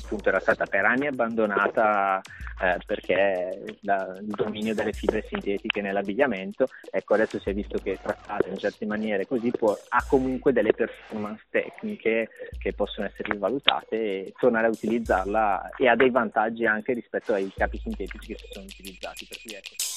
appunto 0.02 0.28
era 0.28 0.40
stata 0.40 0.66
per 0.66 0.84
anni 0.84 1.06
abbandonata 1.06 2.20
eh, 2.60 2.78
perché 2.84 3.78
la, 3.80 4.16
il 4.20 4.26
dominio 4.26 4.74
delle 4.74 4.92
fibre 4.92 5.24
sintetiche 5.26 5.80
nell'abbigliamento. 5.80 6.68
Ecco 6.90 7.14
adesso 7.14 7.40
si 7.40 7.50
è 7.50 7.54
visto 7.54 7.78
che 7.78 7.98
trattata 8.00 8.48
in 8.48 8.58
certe 8.58 8.84
maniere 8.87 9.26
così 9.26 9.50
può, 9.50 9.76
ha 9.88 10.04
comunque 10.06 10.52
delle 10.52 10.72
performance 10.72 11.44
tecniche 11.50 12.28
che 12.58 12.72
possono 12.74 13.06
essere 13.06 13.32
rivalutate 13.32 13.96
e 13.96 14.32
tornare 14.38 14.66
a 14.66 14.70
utilizzarla 14.70 15.70
e 15.76 15.88
ha 15.88 15.96
dei 15.96 16.10
vantaggi 16.10 16.66
anche 16.66 16.92
rispetto 16.92 17.32
ai 17.32 17.50
capi 17.54 17.78
sintetici 17.78 18.34
che 18.34 18.38
si 18.38 18.46
sono 18.50 18.66
utilizzati. 18.66 19.26
Per 19.26 19.38
cui 19.42 19.54
ecco 19.54 19.93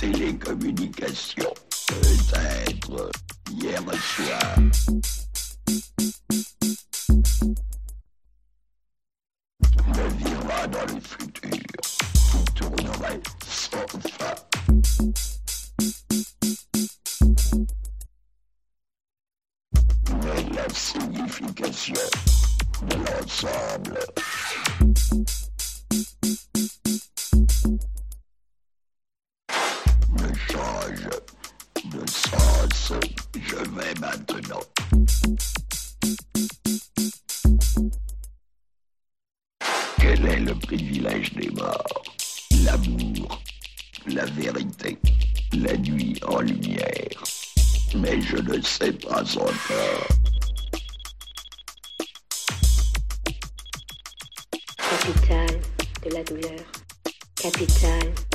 télécommunications. 0.00 1.52
Peut-être 1.88 3.10
hier 3.50 3.82
soir. 4.16 4.54
De 56.02 56.10
la 56.14 56.22
douleur. 56.24 56.60
Capitale 57.34 58.29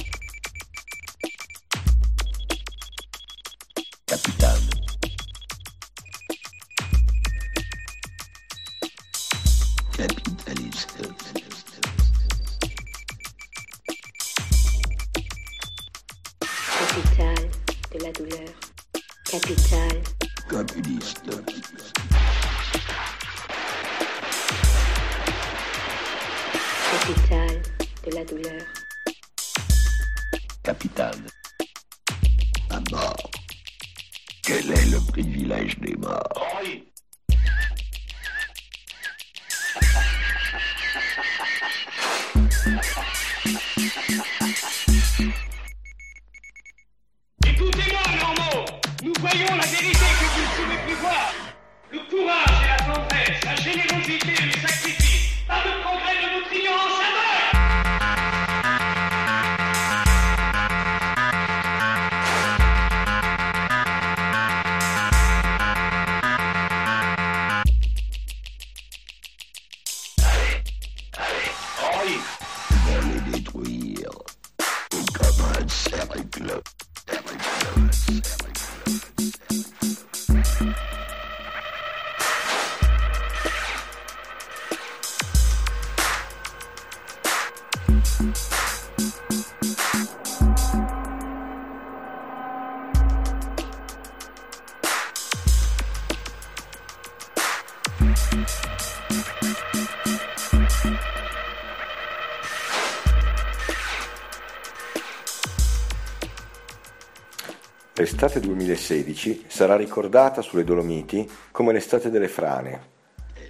L'estate 108.26 108.48
2016 108.48 109.44
sarà 109.46 109.76
ricordata 109.76 110.42
sulle 110.42 110.64
Dolomiti 110.64 111.30
come 111.52 111.72
l'estate 111.72 112.10
delle 112.10 112.28
frane. 112.28 112.82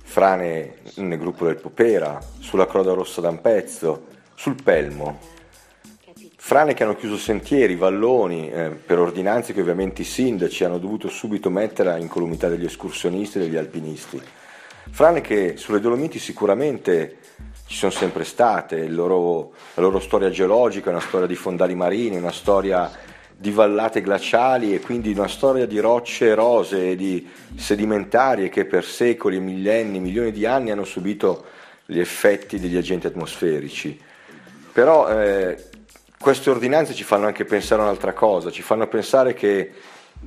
Frane 0.04 0.80
nel 0.96 1.18
gruppo 1.18 1.46
del 1.46 1.56
Popera, 1.56 2.20
sulla 2.40 2.68
Croda 2.68 2.92
Rossa 2.92 3.22
da 3.22 3.30
un 3.30 3.40
pezzo, 3.40 4.08
sul 4.34 4.62
Pelmo. 4.62 5.20
Frane 6.36 6.74
che 6.74 6.84
hanno 6.84 6.98
chiuso 6.98 7.16
sentieri, 7.16 7.78
valloni, 7.78 8.52
eh, 8.52 8.68
per 8.72 9.00
ordinanze 9.00 9.54
che 9.54 9.62
ovviamente 9.62 10.02
i 10.02 10.06
sindaci 10.06 10.66
hanno 10.66 10.78
dovuto 10.78 11.08
subito 11.08 11.50
mettere 11.50 11.92
a 11.92 11.98
incolumità 11.98 12.50
degli 12.50 12.66
escursionisti 12.66 13.38
e 13.38 13.42
degli 13.44 13.56
alpinisti. 13.56 14.22
Frane 14.92 15.22
che 15.22 15.56
sulle 15.56 15.80
Dolomiti 15.80 16.20
sicuramente 16.20 17.20
ci 17.66 17.78
sono 17.78 17.92
sempre 17.92 18.26
state, 18.26 18.88
loro, 18.88 19.54
la 19.76 19.84
loro 19.84 20.02
storia 20.02 20.30
geologica 20.30 20.90
una 20.90 21.00
storia 21.00 21.28
di 21.28 21.36
fondali 21.36 21.76
marini, 21.76 22.18
una 22.18 22.34
storia 22.34 23.14
di 23.38 23.52
vallate 23.52 24.02
glaciali 24.02 24.74
e 24.74 24.80
quindi 24.80 25.12
una 25.12 25.28
storia 25.28 25.66
di 25.66 25.80
rocce 25.80 26.28
erose 26.28 26.92
e 26.92 26.96
di 26.96 27.28
sedimentarie 27.56 28.50
che 28.50 28.66
per 28.66 28.86
secoli, 28.86 29.40
millenni, 29.40 30.00
milioni 30.00 30.32
di 30.32 30.46
anni 30.46 30.72
hanno 30.72 30.86
subito 30.86 31.46
gli 31.86 32.00
effetti 32.00 32.60
degli 32.60 32.78
agenti 32.78 33.08
atmosferici. 33.08 34.00
Però 34.72 35.10
eh, 35.10 35.58
queste 36.18 36.50
ordinanze 36.50 36.94
ci 36.94 37.04
fanno 37.04 37.28
anche 37.28 37.46
pensare 37.46 37.82
a 37.82 37.86
un'altra 37.86 38.14
cosa, 38.14 38.52
ci 38.52 38.62
fanno 38.62 38.88
pensare 38.88 39.34
che 39.34 39.72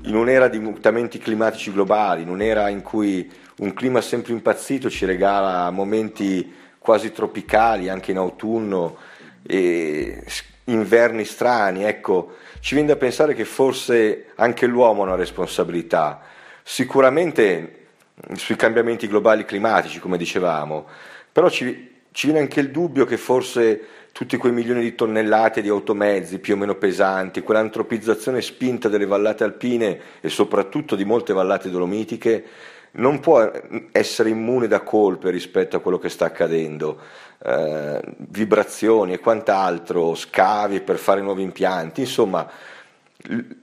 in 0.02 0.14
un'era 0.14 0.48
di 0.48 0.58
mutamenti 0.58 1.18
climatici 1.18 1.72
globali, 1.72 2.22
in 2.22 2.28
un'era 2.28 2.68
in 2.68 2.82
cui 2.82 3.30
un 3.56 3.72
clima 3.72 4.00
sempre 4.00 4.32
impazzito 4.32 4.90
ci 4.90 5.06
regala 5.06 5.70
momenti 5.70 6.54
quasi 6.78 7.10
tropicali 7.10 7.88
anche 7.88 8.12
in 8.12 8.18
autunno 8.18 8.96
e 9.42 10.24
inverni 10.68 11.24
strani, 11.24 11.84
ecco, 11.84 12.36
ci 12.60 12.74
viene 12.74 12.88
da 12.88 12.96
pensare 12.96 13.34
che 13.34 13.44
forse 13.44 14.26
anche 14.36 14.66
l'uomo 14.66 15.02
ha 15.02 15.06
una 15.06 15.14
responsabilità, 15.14 16.20
sicuramente 16.62 17.74
sui 18.34 18.56
cambiamenti 18.56 19.06
globali 19.06 19.44
climatici, 19.44 20.00
come 20.00 20.16
dicevamo, 20.16 20.86
però 21.30 21.48
ci, 21.48 22.02
ci 22.10 22.26
viene 22.26 22.40
anche 22.40 22.60
il 22.60 22.70
dubbio 22.70 23.04
che 23.04 23.16
forse 23.16 23.80
tutti 24.12 24.36
quei 24.36 24.52
milioni 24.52 24.82
di 24.82 24.94
tonnellate 24.94 25.62
di 25.62 25.68
automezzi 25.68 26.40
più 26.40 26.54
o 26.54 26.56
meno 26.56 26.74
pesanti, 26.74 27.42
quell'antropizzazione 27.42 28.40
spinta 28.42 28.88
delle 28.88 29.06
vallate 29.06 29.44
alpine 29.44 30.00
e 30.20 30.28
soprattutto 30.28 30.96
di 30.96 31.04
molte 31.04 31.32
vallate 31.32 31.70
dolomitiche, 31.70 32.44
non 32.92 33.20
può 33.20 33.50
essere 33.92 34.30
immune 34.30 34.66
da 34.66 34.80
colpe 34.80 35.30
rispetto 35.30 35.76
a 35.76 35.80
quello 35.80 35.98
che 35.98 36.08
sta 36.08 36.26
accadendo, 36.26 36.98
eh, 37.44 38.00
vibrazioni 38.16 39.12
e 39.12 39.18
quant'altro, 39.18 40.14
scavi 40.14 40.80
per 40.80 40.96
fare 40.98 41.20
nuovi 41.20 41.42
impianti, 41.42 42.00
insomma 42.00 42.48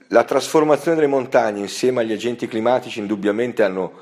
la 0.08 0.24
trasformazione 0.24 0.96
delle 0.96 1.08
montagne 1.08 1.60
insieme 1.60 2.02
agli 2.02 2.12
agenti 2.12 2.46
climatici 2.46 3.00
indubbiamente 3.00 3.62
hanno 3.62 3.92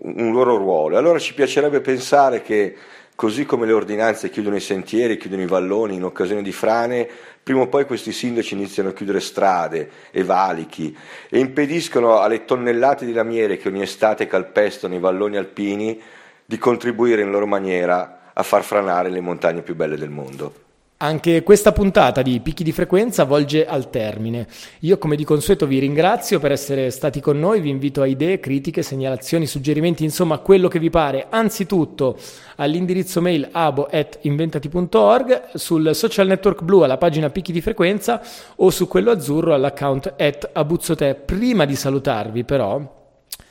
un 0.00 0.32
loro 0.32 0.56
ruolo. 0.56 0.98
Allora 0.98 1.18
ci 1.18 1.34
piacerebbe 1.34 1.80
pensare 1.80 2.42
che 2.42 2.76
così 3.14 3.44
come 3.44 3.66
le 3.66 3.72
ordinanze 3.72 4.30
chiudono 4.30 4.56
i 4.56 4.60
sentieri, 4.60 5.16
chiudono 5.16 5.42
i 5.42 5.46
valloni 5.46 5.94
in 5.94 6.04
occasione 6.04 6.42
di 6.42 6.52
frane, 6.52 7.08
prima 7.42 7.60
o 7.60 7.68
poi 7.68 7.84
questi 7.84 8.12
sindaci 8.12 8.54
iniziano 8.54 8.88
a 8.88 8.92
chiudere 8.92 9.20
strade 9.20 9.90
e 10.10 10.24
valichi 10.24 10.96
e 11.28 11.38
impediscono 11.38 12.20
alle 12.20 12.44
tonnellate 12.44 13.04
di 13.04 13.12
lamiere 13.12 13.58
che 13.58 13.68
ogni 13.68 13.82
estate 13.82 14.26
calpestano 14.26 14.94
i 14.94 15.00
valloni 15.00 15.36
alpini 15.36 16.00
di 16.44 16.58
contribuire 16.58 17.22
in 17.22 17.30
loro 17.30 17.46
maniera 17.46 18.30
a 18.32 18.42
far 18.42 18.64
franare 18.64 19.10
le 19.10 19.20
montagne 19.20 19.62
più 19.62 19.74
belle 19.74 19.96
del 19.96 20.10
mondo. 20.10 20.63
Anche 21.04 21.42
questa 21.42 21.72
puntata 21.72 22.22
di 22.22 22.40
Picchi 22.40 22.64
di 22.64 22.72
Frequenza 22.72 23.24
volge 23.24 23.66
al 23.66 23.90
termine. 23.90 24.46
Io 24.80 24.96
come 24.96 25.16
di 25.16 25.24
consueto 25.24 25.66
vi 25.66 25.78
ringrazio 25.78 26.40
per 26.40 26.50
essere 26.50 26.90
stati 26.90 27.20
con 27.20 27.38
noi, 27.38 27.60
vi 27.60 27.68
invito 27.68 28.00
a 28.00 28.06
idee, 28.06 28.40
critiche, 28.40 28.80
segnalazioni, 28.80 29.46
suggerimenti, 29.46 30.02
insomma 30.02 30.38
quello 30.38 30.66
che 30.66 30.78
vi 30.78 30.88
pare, 30.88 31.26
anzitutto 31.28 32.16
all'indirizzo 32.56 33.20
mail 33.20 33.50
abo.inventati.org, 33.52 35.56
sul 35.56 35.94
social 35.94 36.26
network 36.26 36.62
blu 36.62 36.80
alla 36.80 36.96
pagina 36.96 37.28
Picchi 37.28 37.52
di 37.52 37.60
Frequenza 37.60 38.22
o 38.56 38.70
su 38.70 38.88
quello 38.88 39.10
azzurro 39.10 39.52
all'account 39.52 40.14
at 40.16 40.48
abuzzote. 40.54 41.16
Prima 41.16 41.66
di 41.66 41.76
salutarvi 41.76 42.44
però 42.44 43.02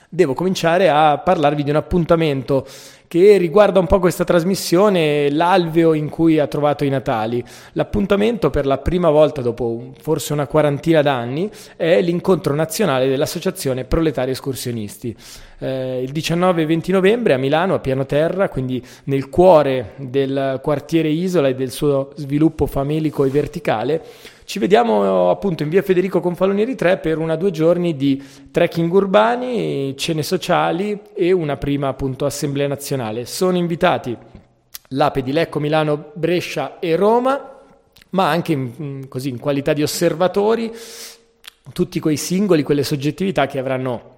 devo 0.10 0.36
cominciare 0.36 0.90
a 0.90 1.18
parlarvi 1.18 1.64
di 1.64 1.72
un 1.72 1.76
appuntamento 1.76 2.68
che 3.14 3.38
riguarda 3.38 3.78
un 3.80 3.86
po' 3.86 4.00
questa 4.00 4.24
trasmissione, 4.24 5.30
l'alveo 5.30 5.94
in 5.94 6.10
cui 6.10 6.40
ha 6.40 6.48
trovato 6.48 6.84
i 6.84 6.90
Natali. 6.90 7.44
L'appuntamento 7.74 8.50
per 8.50 8.66
la 8.66 8.80
prima 8.80 9.12
volta 9.12 9.40
dopo 9.40 9.92
forse 10.02 10.34
una 10.34 10.48
quarantina 10.48 11.04
d'anni 11.04 11.48
è 11.76 12.02
l'incontro 12.02 12.56
nazionale 12.56 13.08
dell'Associazione 13.08 13.84
Proletari 13.84 14.32
Escursionisti. 14.32 15.16
Eh, 15.60 16.02
il 16.02 16.12
19 16.12 16.64
e 16.64 16.66
20 16.66 16.92
novembre 16.92 17.34
a 17.36 17.38
Milano, 17.38 17.76
a 17.76 17.80
piano 17.80 18.08
terra, 18.08 18.50
quindi 18.50 18.84
nel 19.04 19.30
cuore 19.30 19.92
del 19.98 20.60
quartiere 20.64 21.10
Isola 21.10 21.50
e 21.50 21.54
del 21.54 21.70
suo 21.70 22.14
sviluppo 22.16 22.66
famelico 22.66 23.26
e 23.26 23.30
verticale, 23.30 24.04
ci 24.46 24.60
vediamo 24.60 25.30
appunto 25.30 25.64
in 25.64 25.70
via 25.70 25.82
Federico 25.82 26.20
Confalonieri 26.20 26.76
3 26.76 26.98
per 26.98 27.18
una 27.18 27.36
due 27.36 27.52
giorni 27.52 27.96
di 27.96 28.22
trekking 28.52 28.92
urbani, 28.92 29.96
cene 29.98 30.24
sociali 30.24 31.00
e 31.14 31.32
una 31.32 31.58
prima 31.58 31.88
appunto 31.88 32.26
assemblea 32.26 32.68
nazionale. 32.68 33.26
Sono 33.26 33.58
invitati 33.58 34.16
l'Ape 34.90 35.24
di 35.24 35.32
Lecco, 35.32 35.60
Milano, 35.60 36.12
Brescia 36.14 36.80
e 36.80 36.96
Roma, 36.96 37.60
ma 38.12 38.30
anche 38.30 38.52
in, 38.52 39.08
così, 39.08 39.30
in 39.30 39.40
qualità 39.40 39.74
di 39.74 39.82
osservatori 39.82 40.72
tutti 41.72 42.00
quei 42.00 42.18
singoli, 42.18 42.64
quelle 42.64 42.84
soggettività 42.84 43.48
che 43.48 43.60
avranno 43.60 44.12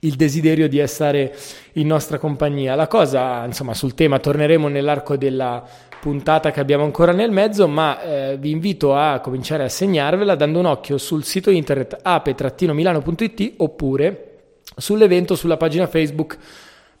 il 0.00 0.14
desiderio 0.14 0.68
di 0.68 0.78
essere 0.78 1.34
in 1.74 1.86
nostra 1.86 2.18
compagnia. 2.18 2.74
La 2.74 2.88
cosa, 2.88 3.44
insomma, 3.44 3.72
sul 3.72 3.94
tema 3.94 4.18
torneremo 4.18 4.68
nell'arco 4.68 5.16
della 5.16 5.64
puntata 6.02 6.50
che 6.50 6.58
abbiamo 6.58 6.82
ancora 6.82 7.12
nel 7.12 7.30
mezzo, 7.30 7.68
ma 7.68 8.02
eh, 8.02 8.36
vi 8.36 8.50
invito 8.50 8.96
a 8.96 9.20
cominciare 9.20 9.62
a 9.62 9.68
segnarvela 9.68 10.34
dando 10.34 10.58
un 10.58 10.66
occhio 10.66 10.98
sul 10.98 11.22
sito 11.22 11.48
internet 11.48 11.96
ape-milano.it 12.02 13.52
oppure 13.58 14.40
sull'evento 14.76 15.36
sulla 15.36 15.56
pagina 15.56 15.86
Facebook 15.86 16.36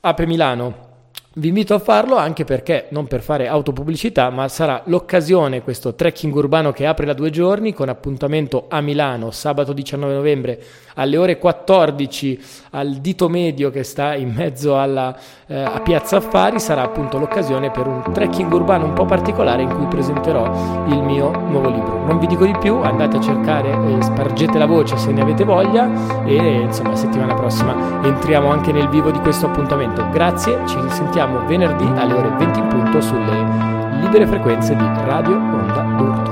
Ape 0.02 0.24
Milano. 0.24 0.90
Vi 1.34 1.48
invito 1.48 1.72
a 1.72 1.78
farlo 1.78 2.16
anche 2.16 2.44
perché, 2.44 2.88
non 2.90 3.06
per 3.06 3.22
fare 3.22 3.48
autopubblicità, 3.48 4.28
ma 4.28 4.48
sarà 4.48 4.82
l'occasione, 4.84 5.62
questo 5.62 5.94
trekking 5.94 6.34
urbano 6.34 6.72
che 6.72 6.84
apre 6.84 7.06
da 7.06 7.14
due 7.14 7.30
giorni 7.30 7.72
con 7.72 7.88
appuntamento 7.88 8.66
a 8.68 8.82
Milano 8.82 9.30
sabato 9.30 9.72
19 9.72 10.12
novembre 10.12 10.62
alle 10.96 11.16
ore 11.16 11.38
14 11.38 12.44
al 12.72 12.96
dito 12.96 13.30
medio 13.30 13.70
che 13.70 13.82
sta 13.82 14.14
in 14.14 14.30
mezzo 14.36 14.78
alla, 14.78 15.16
eh, 15.46 15.58
a 15.58 15.80
Piazza 15.80 16.18
Affari, 16.18 16.60
sarà 16.60 16.82
appunto 16.82 17.18
l'occasione 17.18 17.70
per 17.70 17.86
un 17.86 18.02
trekking 18.12 18.52
urbano 18.52 18.84
un 18.84 18.92
po' 18.92 19.06
particolare 19.06 19.62
in 19.62 19.74
cui 19.74 19.86
presenterò 19.86 20.84
il 20.88 21.02
mio 21.02 21.30
nuovo 21.30 21.70
libro. 21.70 22.04
Non 22.04 22.18
vi 22.18 22.26
dico 22.26 22.44
di 22.44 22.54
più, 22.58 22.74
andate 22.76 23.16
a 23.16 23.20
cercare 23.22 23.70
e 23.70 24.02
spargete 24.02 24.58
la 24.58 24.66
voce 24.66 24.98
se 24.98 25.10
ne 25.10 25.22
avete 25.22 25.44
voglia 25.44 26.24
e 26.26 26.60
insomma 26.60 26.94
settimana 26.94 27.32
prossima 27.32 28.02
entriamo 28.04 28.50
anche 28.50 28.70
nel 28.70 28.90
vivo 28.90 29.10
di 29.10 29.18
questo 29.20 29.46
appuntamento. 29.46 30.06
Grazie, 30.10 30.58
ci 30.66 30.78
risentiamo 30.78 31.21
sentiamo 31.22 31.46
venerdì 31.46 31.84
alle 31.84 32.14
ore 32.14 32.28
20 32.36 32.58
in 32.58 32.66
punto 32.66 33.00
sulle 33.00 34.00
libere 34.00 34.26
frequenze 34.26 34.74
di 34.74 34.84
Radio 35.04 35.36
Onda 35.36 35.82
d'Urto. 35.96 36.31